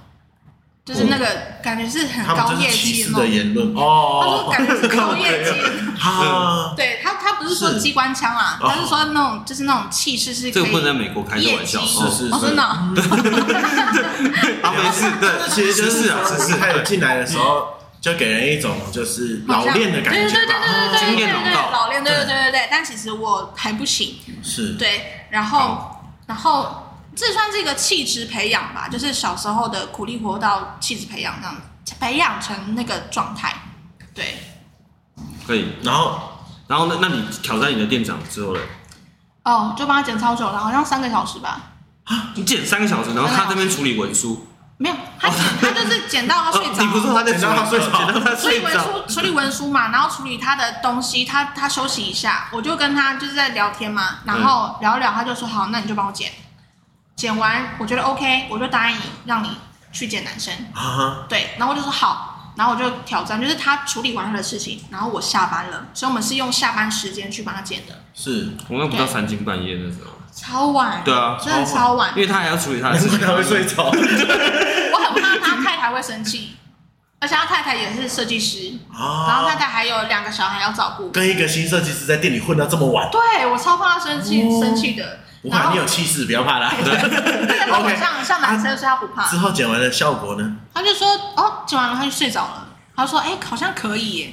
[0.88, 1.26] 就是那个
[1.62, 3.74] 感觉是很高业绩的言论。
[3.76, 5.50] 哦，他说感觉是高业绩，
[6.00, 12.62] 啊， 对他他不是说机关枪啊，他是说那种就是那种气势是这个不能在美国开玩笑，是是是，真的，
[14.62, 16.56] 他没事，对，其实就是啊，只是。
[16.58, 17.68] 他有进来的时候
[18.00, 24.72] 就给人一种就是老练的感觉，对对对对对，经验老道，老练，对对对对对，但其实我还不行，是。
[24.78, 26.84] 对，然后然后。
[27.18, 33.52] 这算是一个气质培养吧，就是小时候的苦力活到气质培养这样子，培养成那个状态。
[34.14, 34.38] 对，
[35.44, 35.72] 可以。
[35.82, 36.20] 然后，
[36.68, 38.60] 然后那那你挑战你的店长之后呢？
[39.42, 41.60] 哦，就帮他剪超久了，好像三个小时吧。
[42.04, 44.46] 啊，你剪三个小时，然后他这边处理文书？
[44.76, 46.78] 没有，他他就是剪到他睡着。
[46.80, 48.36] 你不是说他在 剪到他睡着？
[48.36, 56.30] 处理文书，处理文书嘛，然后处理他的东西，他他休息一下，我就跟他就是在聊天嘛，然后聊一聊，他就说好，那你就帮我剪。
[57.18, 59.50] 剪完我觉得 OK，我就答应你，让你
[59.90, 60.54] 去剪男生。
[60.72, 61.28] 啊、uh，huh.
[61.28, 68.04] 对，然后我就说好，然后我就挑战，就是他处理完他的事情，然后我下班了，所以我们是用下班时间去帮他剪的。
[68.14, 70.12] 是，我那不到三更半夜的时候。
[70.32, 71.02] 超晚。
[71.04, 73.82] 对啊，真的超晚，因为他还要处理他的事情，他会睡着。
[73.82, 76.54] 我很怕他太太会生气，
[77.18, 78.58] 而且他太太也是设计师
[78.94, 79.26] ，uh.
[79.26, 84.60] 然后太太还有两个小孩要照顾，跟一个新设计师在店里混到这么晚，对，我超怕他生气，uh.
[84.60, 85.18] 生气的。
[85.42, 86.72] 不怕，你有气势，不要怕啦。
[86.82, 89.28] 对，OK，像像男生，所以他不怕。
[89.28, 90.56] 之后剪完的效果呢？
[90.74, 92.68] 他就说，哦，剪完了他就睡着了。
[92.96, 94.32] 他说，哎，好像可以耶。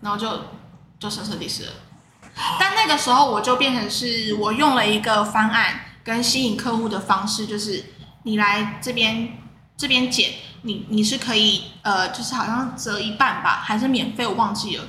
[0.00, 0.28] 然后就
[0.98, 1.72] 就升设计师了。
[2.58, 7.82] 但那个时候我就变成是我用了一个方案跟吸引客户的方式，就是
[8.24, 9.38] 你来这边
[9.78, 10.30] 这边剪，
[10.62, 14.26] 你你是可以呃，就是好像折一半吧，还是免费？
[14.26, 14.84] 我忘记了。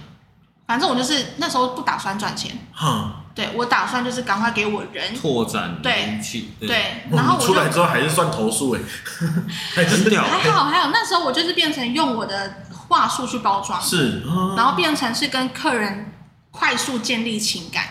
[0.68, 2.68] 反正我就是那时候不打算赚钱。
[2.74, 3.14] 哼。
[3.36, 6.18] 对，我打算就是赶快给我人拓展对
[6.62, 8.80] 对，对，然后我出来之后还是算投诉哎，
[9.76, 14.24] 还是掉，还好还好，那时候我就是变成用我的话术去包装，是，
[14.56, 16.14] 然后变成是跟客人
[16.50, 17.84] 快速建立情感，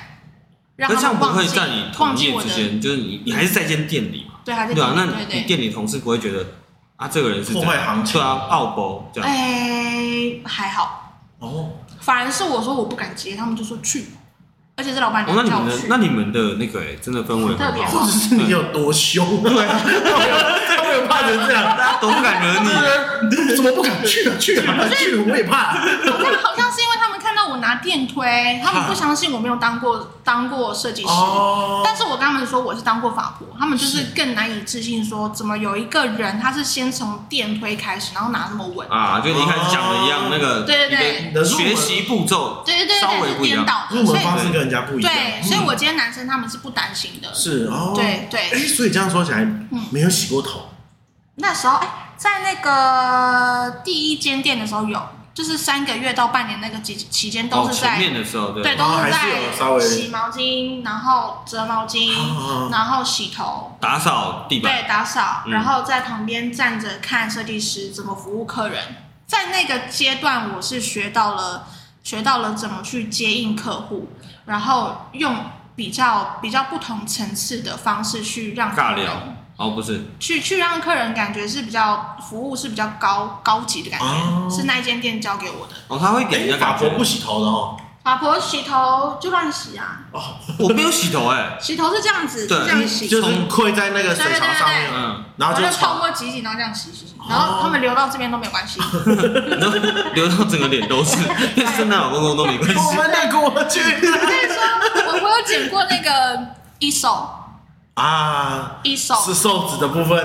[0.76, 6.46] 让他们不会在你同业之间，就是你你还是在间店里嘛，对，还是对啊，那你店里同事不会觉得
[6.96, 11.20] 啊这个人是破坏行情，对啊，奥博这样，哎，还好。
[11.40, 14.06] 哦，反而是我说我不敢接，他们就说去。
[14.76, 15.86] 而且是老板娘叫我去。
[15.88, 18.00] 那你们的那个哎，真的氛围很好。
[18.00, 19.42] 或者是你有多凶？
[19.42, 19.52] 对，
[20.76, 22.68] 他们有怕成这样，大家都不敢惹你。
[23.56, 24.34] 怎么不敢去啊？
[24.38, 24.74] 去啊！
[24.98, 25.74] 去了我也怕。
[25.78, 26.83] 好像是因为他们看到我
[27.64, 31.08] 拿电推，他们不相信我没有当过当过设计师。
[31.82, 39.20] 但是我跟他们说我是当过法婆，他们就是更难以置信，说怎么有一个人他是先从电推开始，然后拿那么稳啊？
[39.24, 45.10] 就你一开始讲的一样，那个对对对，学习步骤对对对，稍微不一样，入门方式跟人家不一样。
[45.10, 47.32] 对，所以我今天男生他们是不担心的。
[47.32, 48.50] 是哦，对对。
[48.50, 49.46] 哎，所以这样说起来，
[49.90, 50.68] 没有洗过头。
[51.36, 55.00] 那时候，哎，在那个第一间店的时候有，
[55.34, 57.98] 就是三个月到半年那个期期间都是在。
[57.98, 68.80] 前面的时候，对，都是在洗毛巾，然后折毛巾，然后洗头，打扫地板，对，打扫，然后在旁边站着看设计师怎么服务客人。
[69.26, 71.66] 在那个阶段，我是学到了
[72.04, 74.08] 学到了怎么去接应客户。
[74.44, 75.34] 然后用
[75.74, 79.10] 比较比较不同层次的方式去让尬聊
[79.56, 80.00] 哦，不是。
[80.18, 85.74] 去去让客人感觉是比较服务是比较高高级的感觉，哦、是那间店教给我的。
[85.88, 87.76] 哦，他会给人家法婆不洗头的哦。
[88.02, 90.00] 法婆洗头就乱洗啊！
[90.12, 90.20] 哦，
[90.58, 98.78] 我没有洗头哎，洗头是这样子，这样洗，就是跪在那个水槽上面，嗯，然后就超过几几，然后这样洗洗洗，然后他们流到这边都没有关系，
[99.58, 99.78] 然 后
[100.12, 101.16] 流到整个脸都是，
[101.74, 102.76] 圣诞老公公都没关系。
[102.76, 104.62] 我们那过去，我跟你说，
[105.06, 106.46] 我我有剪过那个
[106.80, 107.26] 一手
[107.94, 110.18] 啊，一手是瘦子的部分，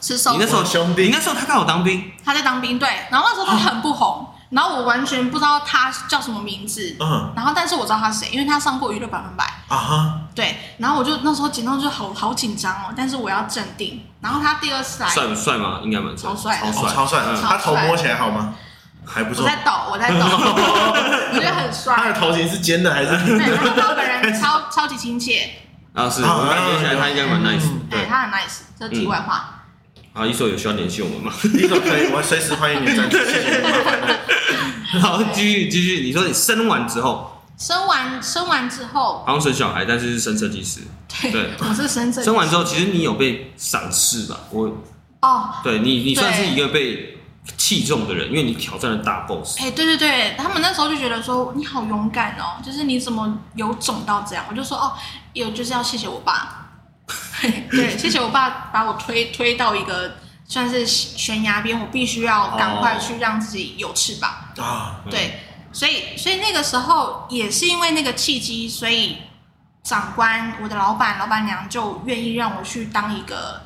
[0.00, 0.38] 是瘦子。
[0.38, 4.28] 你那时候兄弟，你那时候他刚好当兵，他在当兵，对，然后那时候他很不红。
[4.50, 14.04] 然后我完全不知道他叫什么名字，嗯，然后但是我知道他是谁，因为他上过娱乐百分百啊哈，对，然后我就那时候紧张就好好紧张哦，但是我要镇定。
[14.20, 15.80] 然后他第二次来，帅不帅吗？
[15.82, 17.20] 应该蛮帅，超帅，超帅，超帅。
[17.40, 18.52] 他头摸起来好吗？
[19.06, 19.42] 还不错。
[19.42, 21.96] 我在抖，我在抖， 我觉得很帅。
[21.96, 23.08] 他的头型是尖的还是？
[23.24, 25.50] 对，然后他本人 超超级亲切。
[25.94, 28.60] 啊是，我感觉起来他应该蛮 nice，对他很 nice。
[28.78, 29.62] 这题外话。
[30.14, 31.32] 啊，一手有需要联系我们吗？
[31.54, 34.98] 一手可以，我随时欢迎你赞助， 谢谢。
[35.00, 40.80] 好，继续继续，你说你生完之后，生完生完之后，好像生小孩，但是是生设计师。
[41.30, 42.12] 对，我是生。
[42.12, 44.40] 生完之后，其实你有被赏识吧？
[44.50, 44.70] 我
[45.20, 47.11] 哦，对你，你算是一个被
[47.56, 49.60] 器重的人，因为你挑战了大 boss。
[49.60, 54.44] 哎，对对对，他们那时候就觉得说你好勇敢哦，就是你怎么有种到这样？
[54.48, 54.92] 我就说哦，
[55.32, 56.58] 有就是要谢谢我爸。
[57.70, 60.16] 对，谢谢我爸把我推 推到一个
[60.46, 65.00] 算是悬崖边，我必须要赶快去让自己有翅膀啊！
[65.10, 65.40] 对，
[65.72, 69.18] 所以所以那个时候也是因为那个契机，所以
[69.82, 73.62] 长官、我的老板、老板娘就愿意让我去当一个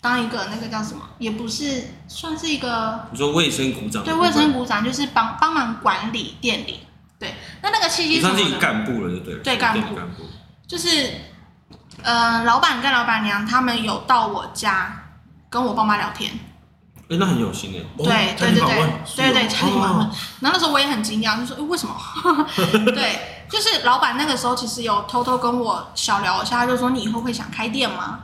[0.00, 6.80] 当一个那个叫什么，也不是算是一个你说卫生股长，对，卫生股长就是帮帮忙管理店里。
[7.18, 10.00] 对，那那个契机算是干部了，就对了，对干部，部
[10.66, 11.10] 就是。
[12.02, 15.10] 呃，老板跟老板娘他们有到我家
[15.50, 16.32] 跟我爸妈聊天，
[17.10, 17.84] 哎，那很有心哎。
[18.02, 18.74] 对对对对
[19.16, 20.10] 对对，家庭访问。
[20.40, 21.94] 然后那时候我也很惊讶，就说：“哎，为什么？”
[22.94, 28.20] 对，就是老板那个时候其实有偷偷跟我小聊一下，他就说：“你以后会想开店吗？”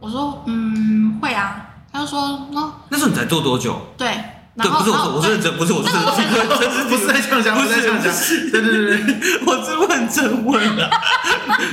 [0.00, 2.20] 我说：“嗯，会啊。”他就说
[2.54, 4.12] ：“哦，那时候你才做多久？”对。
[4.60, 8.12] 对，不是我，我是认真，不是我是真的，不是在呛讲，不是在呛讲，
[8.50, 10.90] 对对对对， 我是问真问的，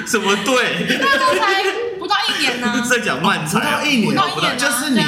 [0.06, 0.86] 什么对？
[1.02, 1.64] 那时候才
[2.00, 5.04] 不到一年呢， 在讲漫才，不到一年，不到，就是你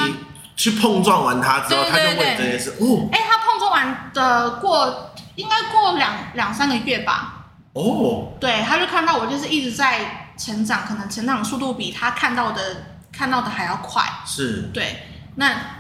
[0.58, 2.72] 去碰撞完他之后，他就问这件事。
[2.82, 7.46] 哦，哎，他碰撞完的过，应该过两两三个月吧。
[7.74, 12.62] 哦，对，他就看到我就是一直在成长，可能成长速度比他看到的
[13.12, 14.04] 看到的还要快。
[14.26, 15.78] 是，对，那。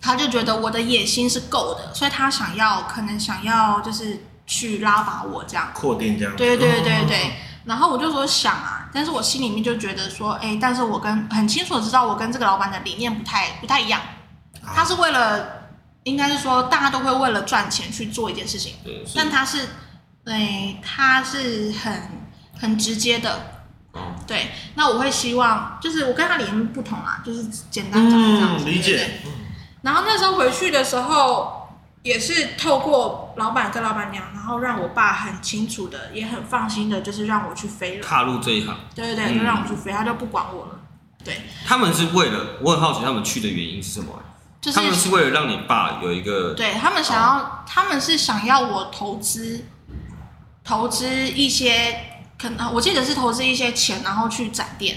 [0.00, 6.36] 他就觉得我的野心是够的，所以他想要，可能想要就是去拉拔我这样扩店这样。
[6.36, 7.32] 对对对对对。
[7.64, 14.00] 然后我就说想啊，但是我心里面就觉得说，哎，但是我跟很清楚的知道我跟这个老板的理念不太不太一样。
[14.62, 15.64] 他是为了，
[16.04, 18.74] 应该是说大家都会为了赚钱去做一件事情，
[19.16, 19.66] 但他是，
[20.24, 22.02] 对，他是很
[22.56, 23.57] 很直接的。
[24.26, 29.20] 对，那我会希望，就是我跟他理念不同啊，就是简单讲这样子，理解。
[29.82, 31.68] 然后那时候回去的时候，
[32.02, 38.76] 也是透过老板跟老板娘，然后让我爸很清楚的，也很放心的，就是让我去飞了，踏入这一行。
[38.94, 40.80] 对对对，就让我去飞，他就不管我了。
[41.24, 44.12] 对，他们是为了，我很好奇他们去的原因是什么？
[44.60, 49.64] 就是他们是为了让你爸有一个，对他们想要，他们是想要我投资，
[50.64, 52.07] 投资一些，
[52.38, 54.96] 可能我记得是投资一些钱，然后去展店。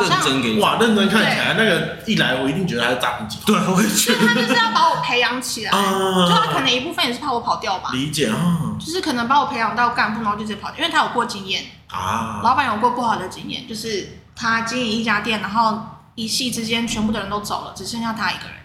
[0.00, 3.62] 认真给你哇，认真看起来那个一来，我一定觉得他是诈骗集团。
[3.62, 4.26] 对，我也觉得。
[4.26, 7.90] 他就是要把我培养起来，就他可能一部分也是怕我跑掉吧。
[7.92, 8.74] 理解啊。
[8.80, 12.40] 就是可能把我培养到干部，然后就直接跑掉，因为他有过经验啊。
[12.42, 15.78] 老板有过不好的经验，就是他经营一家店，然后
[16.14, 18.56] 一夕之间全部的人都走了，只剩下他一个人。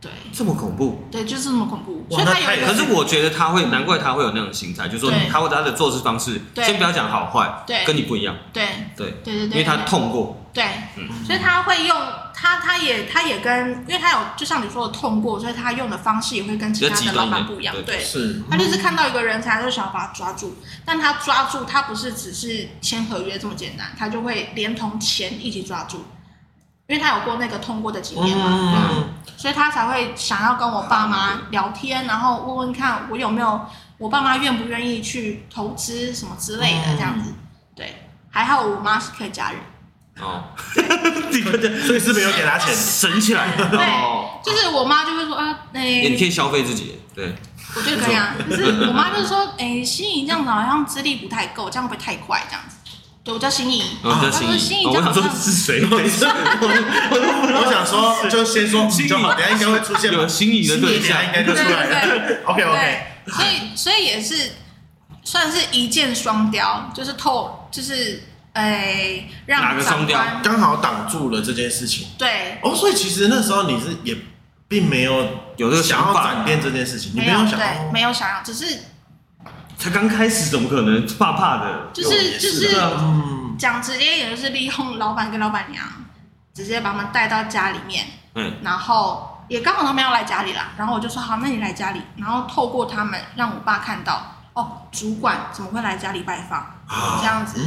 [0.00, 1.04] 对，这么恐怖。
[1.10, 2.06] 对，就是这么恐怖。
[2.10, 8.34] 所以他有，可是我觉得他会，难怪他会有那种心态，就是说他或者他的做事方式，先不要讲好坏，对，跟你不一样。
[8.52, 10.36] 对对对对对，因为他痛过。
[10.52, 10.64] 对，
[11.24, 11.96] 所以他会用
[12.34, 17.72] 他，他也他也跟，因为他有就像你说的痛过，所以他用的方式也会跟其他的老板不一样。
[17.86, 18.42] 对，是。
[18.50, 26.04] 他就是看到一个人才，就想要把他抓住，但他抓住他不是只是签合约这么简单，他就会连同钱一起抓住。
[26.90, 33.60] 因为他有过那个通过的经验嘛，嗯，所以他才会想要跟我爸妈聊天，然后问问看我有没有，
[33.96, 37.32] 我爸妈愿不愿意去投资什么之类的这样子。
[37.76, 39.60] 对，还好我妈是客家人。
[40.20, 40.42] 哦，
[41.86, 43.54] 所以是没有给他钱，省起来。
[43.56, 47.36] 对，就是我妈就会说啊，哎，你可以消费自己，对，
[47.76, 48.34] 我觉得可以啊。
[48.48, 52.42] 可是我妈就是说，哎，心仪这样子好像资历不太够，这样会不会太快？
[52.50, 52.78] 这样子。
[53.22, 53.82] 对，我叫心仪。
[54.02, 54.86] 我叫心仪。
[54.86, 55.82] 我想说是谁？
[55.90, 62.36] 我想说，就先说心仪，等下应该会出现有心仪的对象，应该就出来了。
[62.46, 63.06] OK OK。
[63.26, 64.52] 所以，所以也是
[65.22, 68.22] 算是一箭双雕，就是透，就是
[68.54, 72.08] 哎，让长官刚好挡住了这件事情。
[72.16, 72.58] 对。
[72.62, 74.16] 哦，所以其实那时候你是也
[74.66, 78.78] 并没有有这个想要转变这件事情，你没有想要，没有想要，只是。
[79.80, 81.88] 才刚开始，怎么可能怕怕的？
[81.94, 82.76] 就是就是，
[83.58, 85.82] 讲直接，也就是利用老板跟老板娘，
[86.52, 88.04] 直接把他们带到家里面。
[88.34, 96.76] 嗯，然后也刚好他们要来家里啦，然后我就说好，那你来家里，然后透过他们让我爸看到，哦，主管怎么会来家里拜访？
[97.20, 97.58] 这样子，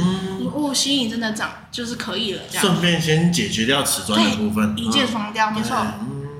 [0.54, 2.64] 哦，心仪真的长就是可以了，这样。
[2.64, 5.76] 顺便先解决掉瓷砖的部分，一箭双雕，没错。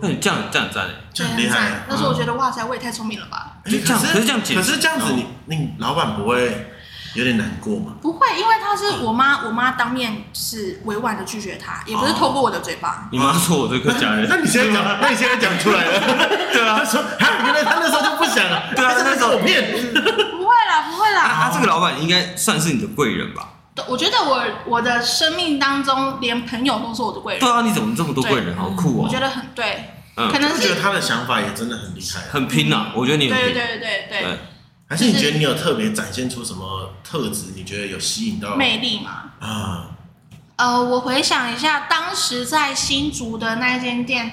[0.05, 1.85] 那你这样这样赞，这样厉害。
[1.89, 3.57] 那时候我觉得哇塞，我也太聪明了吧。
[3.65, 6.69] 就这样，可是这样，可是这样子，你你老板不会
[7.15, 7.95] 有点难过吗？
[8.03, 13.09] 不会，因为他是我妈，我妈当面是委婉的拒绝他，也不是透过我的嘴巴。
[13.11, 16.01] 你妈说我这个假人，那你现在讲， 那你现在讲出来了，
[16.53, 19.73] 对啊，他说，原来他那时候就不想了，对啊，那时候我骗。
[19.73, 21.23] 不会啦，不会啦。
[21.45, 23.49] 他，这个老板应该算是你的贵人吧？
[23.89, 27.41] 我觉得我我的生命当中，连朋友都是我的贵人。
[27.41, 28.57] 对啊，你怎么这么多贵人？
[28.57, 29.05] 好酷哦！
[29.05, 29.94] 我觉得很对。
[30.17, 32.93] 嗯，可能是觉得他的想法也真的很厉害，很拼呐。
[32.95, 33.53] 我觉得你很拼。
[33.53, 34.39] 对对对对对。
[34.87, 37.53] 还是你觉得你有特别展现出什么特质？
[37.57, 39.33] 你觉得有吸引到魅力吗？
[39.41, 39.91] 啊。
[40.57, 44.31] 呃，我回想一下，当时在新竹的那一间店，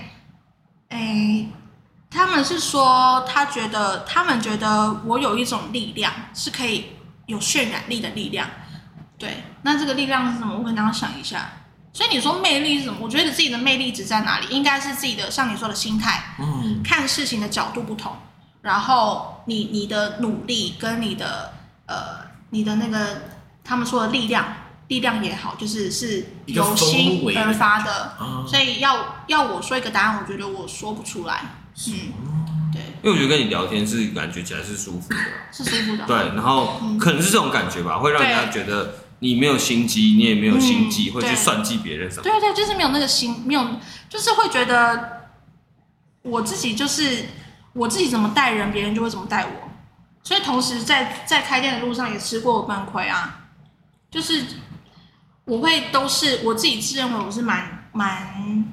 [0.89, 1.47] 哎，
[2.11, 6.91] 他们是说他觉得他们觉得我有一种力量，是可以
[7.25, 8.47] 有渲染力的力量。
[9.17, 10.55] 对，那这个力量是什么？
[10.57, 11.49] 我可能要想一下。
[11.93, 12.99] 所以你说魅力是什么？
[13.01, 14.47] 我觉得自己的魅力值在哪里？
[14.49, 18.15] 应该是自己的，像你说的心态，嗯，看事情的角度不同，
[18.61, 21.51] 然后你你的努力跟你的
[21.87, 22.19] 呃
[22.51, 23.23] 你的那个
[23.61, 24.53] 他们说的力量，
[24.87, 28.13] 力量也好，就是是由心而发的。
[28.47, 31.41] 所以要要我说一个答案，我觉得我说不出来。
[31.89, 35.15] 嗯，对，因为我觉得跟你聊天是感觉起来是舒服的，
[35.51, 36.05] 是舒服的。
[36.05, 38.95] 对，然后可能是这种感觉吧，会让人家觉得。
[39.23, 42.23] 你没有心机，你也没有心计，嗯、会去算计别人什么？
[42.23, 43.65] 对对，就是没有那个心，没有，
[44.09, 45.29] 就是会觉得
[46.23, 47.25] 我自己就是
[47.73, 49.69] 我自己怎么待人，别人就会怎么待我。
[50.23, 53.47] 所以同时在在开店的路上也吃过半亏啊，
[54.09, 54.43] 就是
[55.45, 58.65] 我会都是我自己自认为我是蛮蛮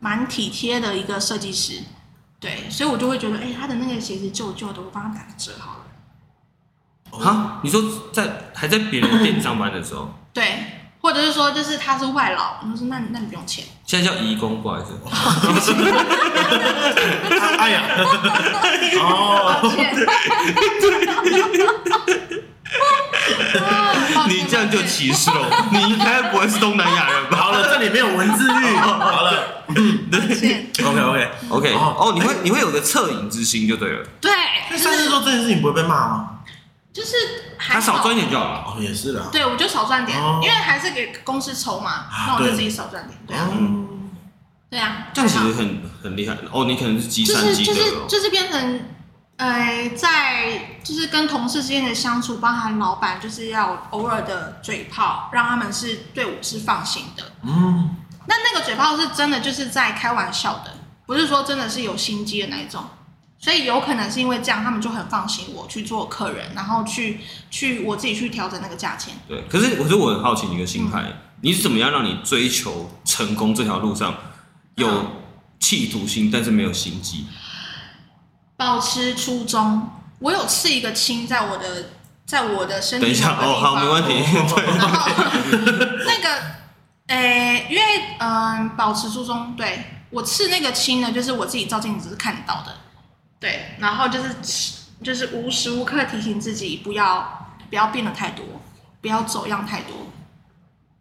[0.00, 1.80] 蛮体贴的一个设计师，
[2.38, 5.83] 对，所以我就会觉得，哎，他的那个鞋子旧旧的，我帮他打个折好了。
[7.18, 10.44] 哈，你说在还在别人店上班的时候， 对，
[11.00, 14.94] 或者是说就是他是外劳，我说那那你不用钱，现在叫移工，不好意思。
[17.58, 17.82] 哎呀，
[19.00, 19.60] 哦，
[24.28, 27.36] 你这样就歧视了，你应该不会是东南亚人吧？
[27.36, 28.76] 好了，这里没有文字狱。
[28.76, 29.64] 好了，
[30.10, 30.20] 对
[30.84, 34.04] ，OK OK OK，哦，你会你会有个恻隐之心就对了。
[34.20, 34.30] 对，
[34.70, 36.30] 那上次说这件事情不会被骂吗？
[36.94, 37.10] 就是
[37.58, 38.64] 还少赚一点就好了。
[38.68, 39.28] 哦，也是的。
[39.32, 43.18] 对，我就少赚点，因为还是给公司抽嘛，那我就自己少赚点。
[43.26, 43.50] 对啊，
[44.70, 46.36] 对啊，这样其实很很厉害。
[46.52, 47.74] 哦，你可能是积善积德。
[47.74, 48.80] 就是就是就是变成，
[49.38, 57.24] 呃，在就是跟同事之间的相处，包含老板，就是要偶尔的嘴炮，让他们是对我是放心的。
[57.42, 57.96] 嗯。
[58.26, 60.70] 那那个嘴炮是真的，就是在开玩笑的，
[61.06, 62.82] 不是说真的是有心机的那一种。
[63.44, 67.20] 所以有可能是因为这样，他们就很放心我去做客人，然后去
[67.50, 69.12] 去我自己去调整那个价钱。
[69.28, 74.14] 对，可是我觉得我很好奇你的心态，嗯、你是怎么样让你追求成功这条路上
[74.76, 74.88] 有
[75.60, 77.26] 企图心，但是没有心机？
[78.56, 79.90] 保持初衷。
[80.20, 81.90] 我有刺一个青在我的
[82.24, 83.04] 在我的身体。
[83.04, 84.08] 等一下哦，好，没问题。
[84.54, 85.06] 对，然后
[86.06, 86.40] 那个，
[87.08, 87.82] 诶、欸，因为
[88.20, 92.74] 嗯、呃，保持初衷，对我刺那个青呢，就是我自己照镜子是看到的。
[93.44, 94.34] 对，然后就是
[95.02, 98.42] 就是无时无刻提醒自己不要不要变得太多，
[99.02, 99.94] 不要走样太多。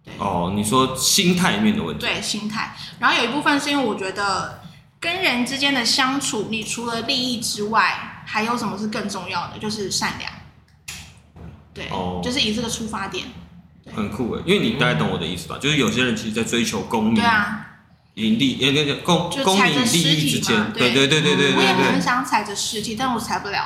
[0.04, 2.06] 对哦，你说心态面的问题。
[2.06, 2.76] 对，心态。
[3.00, 4.60] 然后有一部分是因为我觉得
[5.00, 9.58] 跟人之间的相处，你除了利益之外，还有什么是更重要的？
[9.58, 10.30] 就是善良。
[11.74, 13.26] 对，哦，就是以这个出发点。
[13.96, 15.56] 很酷诶，因为你大概懂我的意思吧？
[15.58, 17.16] 嗯、就是有些人其实，在追求功名。
[17.16, 17.70] 对啊。
[18.16, 21.56] 盈利，也那个公公民利益之间，对对对对对对。
[21.56, 23.64] 我也很想踩着尸体，但我踩不了。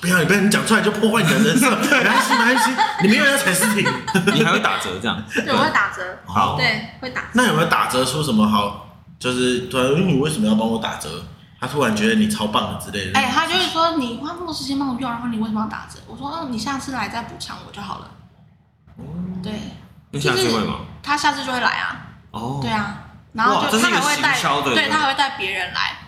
[0.00, 1.70] 不要，你不要，你讲出来就破坏你的人设。
[1.80, 2.70] 没关系，没关系，
[3.02, 3.88] 你没有要踩尸体，
[4.34, 5.22] 你还会打折这样？
[5.34, 6.02] 对，我会打折。
[6.26, 7.22] 好，对，会打。
[7.32, 8.98] 那有没有打折出什么好？
[9.18, 11.08] 就是对，你为什么要帮我打折？
[11.58, 13.18] 他突然觉得你超棒的之类的。
[13.18, 15.98] 哎，他就是说你花那么多时间帮我用，然后你为什么要打折？
[16.06, 18.10] 我说哦，你下次来再补偿我就好了。
[19.42, 19.52] 对，
[20.10, 20.80] 那下次会吗？
[21.02, 22.08] 他下次就会来啊。
[22.32, 23.05] 哦，对啊，
[23.36, 24.40] 然后就他还会带，
[24.74, 25.98] 对他还会带别人来。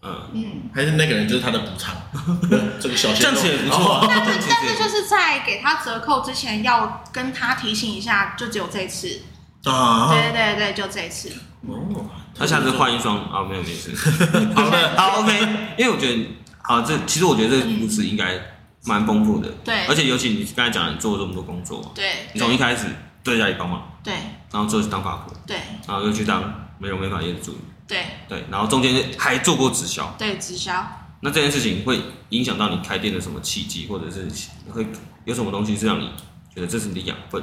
[0.00, 1.92] 嗯嗯，还是那个人就是他的补偿，
[2.80, 4.06] 这个小鲜肉，这样子也不错。
[4.08, 9.22] 但是但是就是在给他折扣之前，要跟他提醒一下，就只有这次。
[9.64, 11.32] 啊，对对对，就这次。
[11.66, 12.06] 哦，
[12.38, 13.92] 他下次换一双啊，没有没事。
[14.54, 15.40] 好的，好 OK。
[15.76, 16.28] 因为我觉得，
[16.62, 18.40] 啊，这其实我觉得这个故事应该
[18.84, 19.48] 蛮丰富的。
[19.64, 22.86] 对，而且尤其你刚才讲，你做了这么多工作，对，你从一开始
[23.24, 24.14] 在家里帮忙，对，
[24.52, 25.56] 然后之后去当法婆，对，
[25.88, 26.40] 然后又去当
[26.78, 27.58] 美容美发业的助理。
[27.86, 30.86] 对对，然后中间还做过直销，对直销。
[31.20, 34.28] 那这件事情会影响到你开店的什么契机，或者是
[34.70, 34.86] 会
[35.24, 36.10] 有什么东西是让你
[36.54, 37.42] 觉得这是你的养分？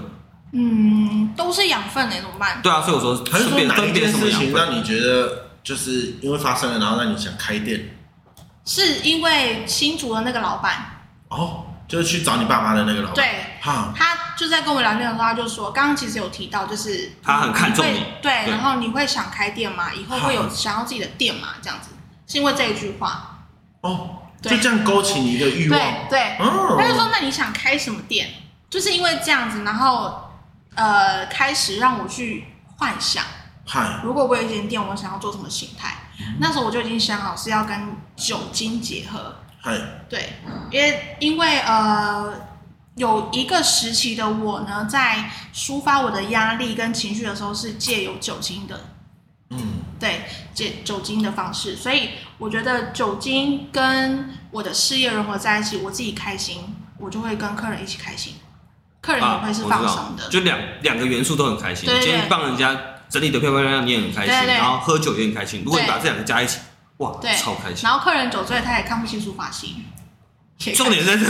[0.53, 2.61] 嗯，都是养分哎，怎么办？
[2.61, 7.97] 对啊，所以我说，还是说哪一件事情让你觉得就是因为发生了，然后让你想开店？
[8.63, 13.15] 是因为新竹的那个老板哦，就是去找你爸妈的那个老板。
[13.15, 13.25] 对，
[13.59, 19.93] 哈，他就在跟我聊天的时候，他就说，刚刚其实有提到，就是他很看重你，对，然后你会想开店吗？
[19.93, 21.49] 以后会有想要自己的店吗？
[21.61, 21.89] 这样子，
[22.27, 23.39] 是因为这一句话
[23.81, 25.79] 哦，就这样勾起你一个欲望，
[26.09, 28.29] 对对，他就说，那你想开什么店？
[28.69, 30.21] 就是因为这样子，然后。
[30.77, 33.23] 呃，开始让我去幻想，
[33.65, 35.95] 嗨，如果我有一间店，我想要做什么形态？
[36.19, 39.71] 嗯、那时候我就已经想好是要跟酒精结合，嗨，
[40.09, 40.33] 对，
[40.69, 42.29] 因为因为呃，
[42.95, 48.79] 有一个时期的我呢，在抒发我的压力跟情绪的时候，是借由酒精的，
[49.49, 49.59] 嗯，
[49.99, 58.35] 对，借酒精的方式，所以我觉得酒精跟我的事业融合在一起，我自己开心，我就会跟客人一起开心。
[59.01, 61.87] 客人也会是放松的，就两两个元素都很开心。
[62.01, 62.75] 今天帮人家
[63.07, 65.61] 整理的漂漂亮亮，你也很开心，然后喝酒也很开心。
[65.63, 66.59] 如果你把这两个加一起，
[66.97, 67.83] 哇，超开心。
[67.83, 69.85] 然后客人酒醉，他也看不清楚发型。
[70.75, 71.25] 重点在这，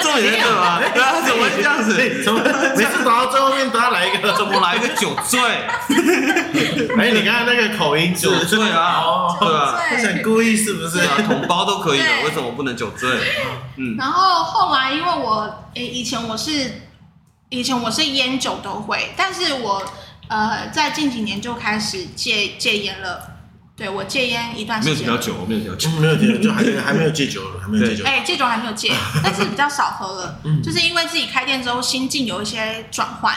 [0.00, 0.80] 重点在这吗？
[0.94, 2.22] 对啊，怎么会这样子？
[2.22, 2.40] 怎么
[2.76, 4.32] 每次走到最后面都要来一个？
[4.34, 5.40] 怎么来一个酒醉？
[6.96, 9.26] 哎，你刚才那个口音酒醉啊？
[9.40, 9.78] 对吧？
[9.90, 10.98] 他想故意是不是？
[11.26, 13.10] 同胞都可以的，为什么不能酒醉？
[13.76, 13.96] 嗯。
[13.98, 16.82] 然后后来，因为我诶，以前我是
[17.50, 19.84] 以前我是烟酒都会，但是我
[20.28, 23.37] 呃，在近几年就开始戒戒烟了。
[23.78, 28.04] 对，我戒烟一段时间，没有比较久，没有比较久，没有戒，就还还没有戒酒，还没有戒酒。
[28.04, 33.32] 哎，戒酒还没有戒， 但是比较少喝了，就是因为自己开店之后心境有一些转换，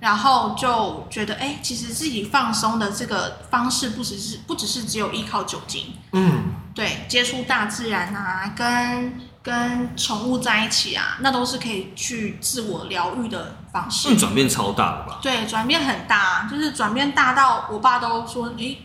[0.00, 14.16] 然后就觉得哎，其实自己放松的这个方式不只是不只是只有依靠酒精，嗯，对，接触大自然啊，跟跟宠物在一起啊，那都是可以去自我疗愈的方式。
[14.16, 15.20] 转变超大了吧？
[15.22, 18.76] 对，转变很大，就是转变大到我爸都说，哎。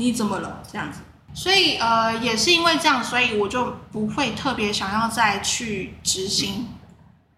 [0.00, 0.62] 你怎么了？
[0.72, 1.00] 这样子，
[1.34, 6.68] 所以呃，也是因为这样，所以我就不会特别想要再去执行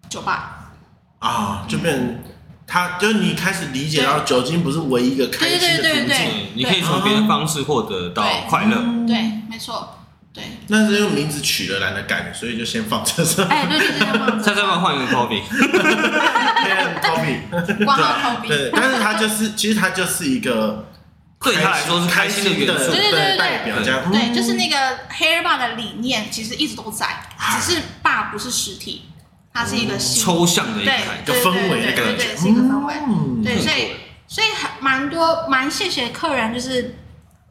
[0.08, 0.70] 酒吧
[1.18, 2.20] 啊，就变成
[2.64, 6.16] 他，就是你开始理解到酒精不是唯一一个开心的途径，
[6.54, 8.76] 你可以从别的方式获得到快乐。
[9.08, 9.98] 对，没错，
[10.32, 10.44] 对。
[10.68, 13.44] 那是用名字取了懒得改，所以就先放这上。
[13.48, 15.74] 哎，对对对，再再 换一个 Toby，Toby，
[17.84, 18.46] 光好 Toby。
[18.46, 20.86] 对，但是它就是，其实它就是一个。
[21.42, 24.76] 对他来说是开心的元素，对对对对，对，就是那个
[25.08, 27.24] Hair Bar 的理念，其实一直都在，
[27.60, 29.06] 只是 Bar 不是实体，
[29.52, 32.94] 它是一个抽象的一个氛围的感觉，是一个氛围。
[33.42, 33.96] 对，所以
[34.28, 36.96] 所以还蛮多蛮谢谢客人，就是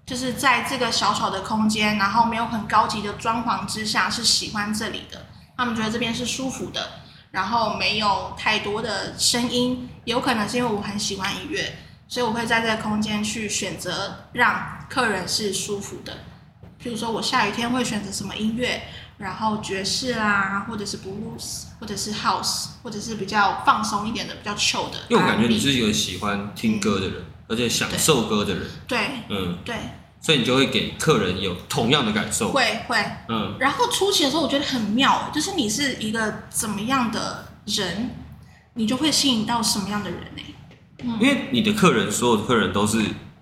[0.06, 5.26] 就是在这个小小的空间，然后没有很高级的装潢之下，是喜欢这里的，
[5.58, 6.90] 他们觉得这边是舒服的，
[7.32, 11.78] 然后没有太多的声音，有可能是因为我很喜欢音乐。
[12.12, 16.12] 所以我会在这个空间去选择让客人是舒服的，
[16.78, 18.82] 譬如说我下雨天会选择什么音乐，
[19.18, 24.98] 然后爵士啦，或者是 blues，或者是 house，或者是比较放松一点的，比较 chill 的。
[25.08, 28.70] 因为我感觉你是一个喜欢听歌的人，嗯、而且享受歌的人。
[28.86, 29.00] 对，
[29.30, 29.74] 嗯，对。
[30.20, 32.52] 所以你就会给客人有同样的感受。
[32.52, 32.98] 会会，
[33.30, 33.56] 嗯。
[33.58, 38.10] 然后初期的时候我觉得很妙，就是你是一个怎么样的人，
[38.74, 40.44] 你就会吸引到什么样的人呢？
[41.20, 43.02] 因为你的客人，所有的客人都是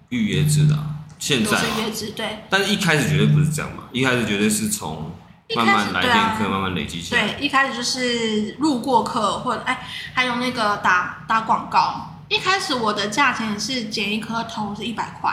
[0.10, 0.78] 预约制的，
[1.18, 2.40] 现在预约制对。
[2.50, 5.12] 但是一开始绝对不是这样嘛，一开始绝对是从
[5.56, 7.34] 慢慢来电客慢慢累积起来。
[7.34, 12.16] 对，一开始就是路过客或者哎，还有那个打打广告。
[12.30, 15.32] 一开始我的价钱是剪一颗头是一百块。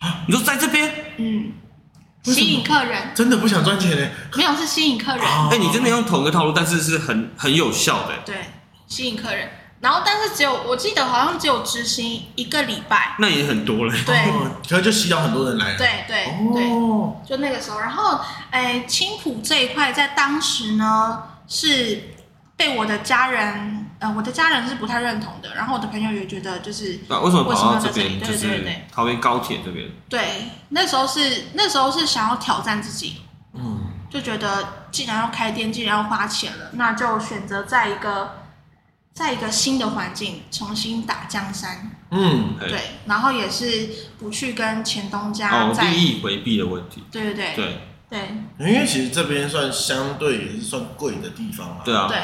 [0.00, 0.92] 啊，你说在这边？
[1.16, 1.52] 嗯，
[2.24, 3.12] 吸引客人。
[3.14, 4.08] 真的不想赚钱呢？
[4.36, 5.24] 没有，是吸引客人。
[5.24, 8.18] 哎，你真的用同一个套路，但是是很很有效的。
[8.26, 8.36] 对，
[8.86, 9.48] 吸引客人。
[9.82, 13.92] 然后但是只有我记得好像只有执行一个礼拜，那也很多了。
[14.06, 14.32] 对，
[14.68, 15.76] 可能就吸到很多人来了。
[15.76, 16.24] 对对
[16.54, 16.70] 对，
[17.28, 18.20] 就那个时候，然后
[18.52, 22.14] 哎，青浦这一块在当时呢是
[22.56, 28.20] 被我的家人，呃，我的家人是不太认同的，然后我的朋友也觉得就是为什么跑到这边？
[28.20, 29.90] 对对对，桃园高铁这边。
[30.08, 33.22] 对，那时候是那时候是想要挑战自己，
[33.54, 38.41] 嗯，就觉得既然要开店，既然要花钱了，那就选择在一个。
[39.14, 43.88] 在一个新的环境重新打江山，嗯，对，然后也是
[44.18, 47.54] 不去跟前东家在利益回避的问题，对对对。
[47.56, 47.78] 对。
[48.12, 52.18] 对，因为其实这边算相对也是算贵的地方嘛，对啊，对，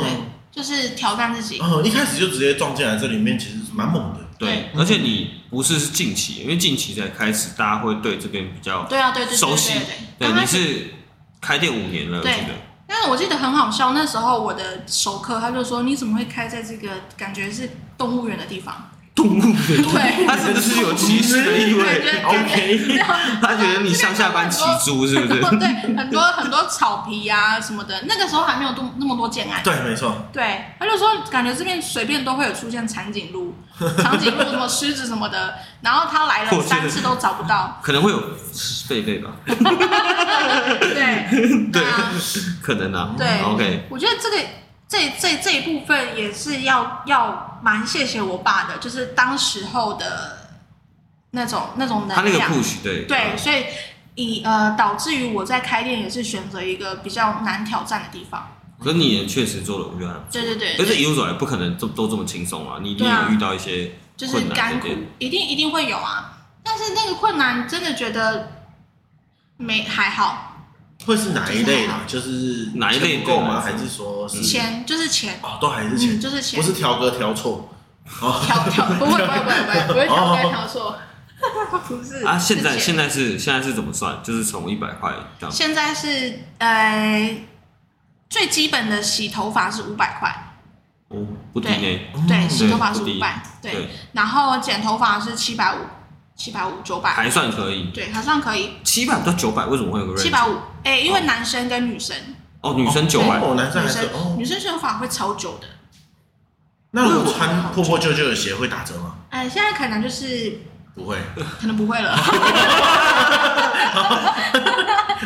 [0.00, 0.10] 对，
[0.50, 9.74] 就是挑战自己，嗯，一开始就直接撞进来这里面，其实是蛮猛的，对，而且你不是是近期，因为近期才开始，大家会对这边比较对啊对对熟悉，
[10.18, 10.94] 对，你是
[11.38, 12.32] 开店五年了，对。
[12.86, 17.68] 但是我记得很好笑，那时候我的熟客他就说：“你怎么会开在这个感觉是
[17.98, 21.82] 动物园的地方？”动物的，对，他是不是有歧视的意味
[22.22, 22.98] ？OK，
[23.40, 25.40] 他觉得你上下班骑猪是不是？
[25.58, 29.62] 对，很多很多草皮啊什么的，那个时候还没有多那么多建案。
[29.64, 30.28] 对，没错。
[30.34, 33.54] 对，他就说感觉这边随便都会有出现长颈鹿、
[33.98, 39.30] 长颈鹿什么狮子什么的，然后他来了三次都找不到，可能会有狒狒吧。
[39.46, 41.26] 对
[41.72, 41.82] 对，
[42.62, 43.14] 可能啊。
[43.16, 44.36] 对，OK，我觉得这个。
[44.88, 50.50] 这这这一部分也是要要蛮谢谢我爸的，就是当时候的
[51.30, 52.16] 那种那种能量。
[52.16, 53.64] 他那个 push 对对，所以
[54.14, 58.48] 以呃导致于我在开店也是选择一个比较难挑战的地方。
[58.78, 60.06] 可是你也确实做了，我觉。
[60.30, 60.76] 对对对。
[60.76, 64.88] 可是一路走来不可能都都这么轻松啊，你一定有遇到一些就是甘苦，
[65.18, 66.38] 一定一定会有啊。
[66.62, 68.52] 但是那个困难真的觉得
[69.56, 70.55] 没还好。
[71.06, 71.92] 会是哪一类的？
[72.06, 73.60] 就是哪一类够吗？
[73.60, 74.84] 还是说是钱？
[74.84, 77.68] 就是钱哦，都还是钱，就是钱，不是调歌调错
[78.20, 80.98] 哦，调调不会不会不会不会不会调歌调错，
[81.86, 82.36] 不是啊。
[82.36, 84.18] 现在现在是现在是怎么算？
[84.22, 85.54] 就是从一百块这样。
[85.54, 87.38] 现在是呃
[88.28, 90.56] 最基本的洗头发是五百块，
[91.08, 92.00] 哦，不低呢。
[92.26, 95.78] 对，洗头发是五百，对，然后剪头发是七百五。
[96.38, 98.72] 七百五九百还算可以，对，还算可以。
[98.84, 100.14] 七百五到九百，为什么会有个？
[100.14, 100.54] 七百五，
[100.86, 102.16] 哎，因为男生跟女生。
[102.60, 105.66] 哦，女生九百，男生还是女生头发会超久的。
[106.92, 109.14] 那如果穿破破旧旧的鞋会打折吗？
[109.30, 110.60] 哎，现在可能就是
[110.94, 111.16] 不会，
[111.60, 112.12] 可能不会了。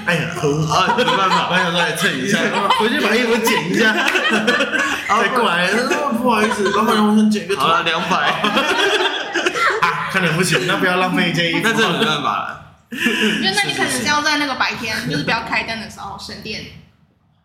[0.07, 0.31] 哎呀，
[0.73, 2.39] 啊，没办法，我想说来蹭一下，
[2.81, 3.93] 回去把衣服剪一下，
[5.07, 5.69] 再过来。
[6.21, 7.63] 不好意思，老板，我想剪个头。
[7.63, 8.41] 好了，两百。
[9.83, 11.61] 啊看来不行，那不要浪费一件衣服。
[11.63, 12.70] 那这没办法了。
[13.43, 16.64] 就那你可能是要在那个白天，就是不要开灯的时候省电。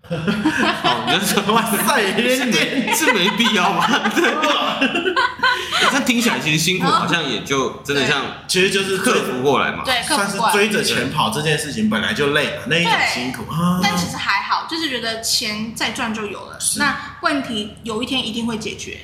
[0.08, 3.88] 哦，你说哇塞，省电是没必要吗？
[4.16, 4.80] 对吧？
[5.94, 9.84] 那听起来其实辛苦，好像也就真的像，其实就是克服过来嘛。
[9.84, 13.46] 对，算是追着钱跑这件事情本来就累了，那一种辛苦。
[13.82, 16.60] 但其实还好，就是觉得钱再赚就有了。
[16.78, 19.00] 那问题有一天一定会解决。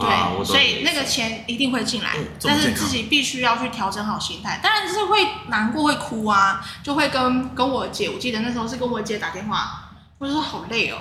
[0.00, 4.60] 对，所以那个钱一定会进来，但是自己必须要去调整好心态。
[4.62, 10.98] 当然是会难过、会哭啊，就会跟跟我姐，我记得那时候是跟我姐打电话，我就说好累哦，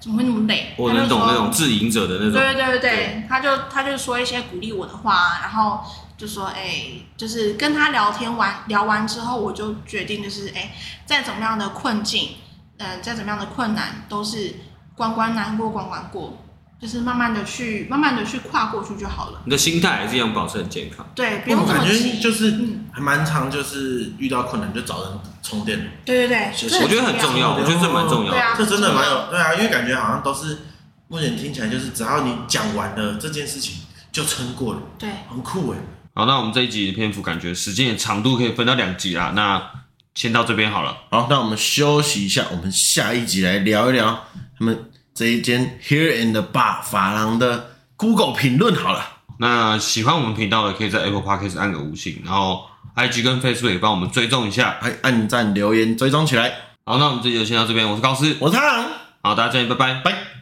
[0.00, 0.74] 怎么会那么累？
[0.76, 2.32] 我能懂那种自营者的那种。
[2.32, 5.80] 对对对对，他就他就说一些鼓励我的话，然后
[6.16, 6.84] 就说哎，
[7.16, 10.72] 就是跟他聊天完聊完之后，我就决定就是哎，
[11.04, 12.30] 再怎么样的困境，
[12.78, 14.54] 嗯，再怎么样的困难，都是
[14.94, 16.36] 关关难过关关过。
[16.80, 19.42] 就是慢慢的去，慢慢的去跨过去就好了。
[19.44, 21.06] 你的心态还是一样保持很健康。
[21.14, 21.90] 对，不用这么急。
[21.90, 22.54] 我感觉就是
[22.90, 25.12] 还蛮常，就是遇到困难就找人
[25.42, 25.78] 充电。
[26.06, 28.30] 对对对，我觉得很重要，我觉得这蛮重要。
[28.30, 30.60] 对啊，这真的蛮有，对啊，因为感觉好像都是
[31.08, 34.80] 目前听起来就是只要你讲完了这件事情就撑过了。
[34.98, 35.78] 对，很酷哎。
[36.14, 39.34] 好，那我们这一集的篇幅感觉时间的长度可以分到两集啦。
[39.36, 39.62] 那
[40.14, 40.96] 先到这边好了。
[41.10, 44.24] 好，那我们休息一下，我们下一集来聊一聊
[44.58, 44.86] 他们。
[45.20, 49.04] 这一间 Here in the Bar 法郎的 Google 评论好了，
[49.38, 52.64] 那喜欢我们频道的可以在 Apple Podcast 按个五星，然后
[52.96, 56.50] IG 跟 Facebook 也帮我们追踪一下，还按赞留言追踪起来。
[56.86, 58.86] 好，那我们这集就先到这边，我是高斯，我是汤，
[59.20, 60.39] 好，大家再见，拜拜，拜。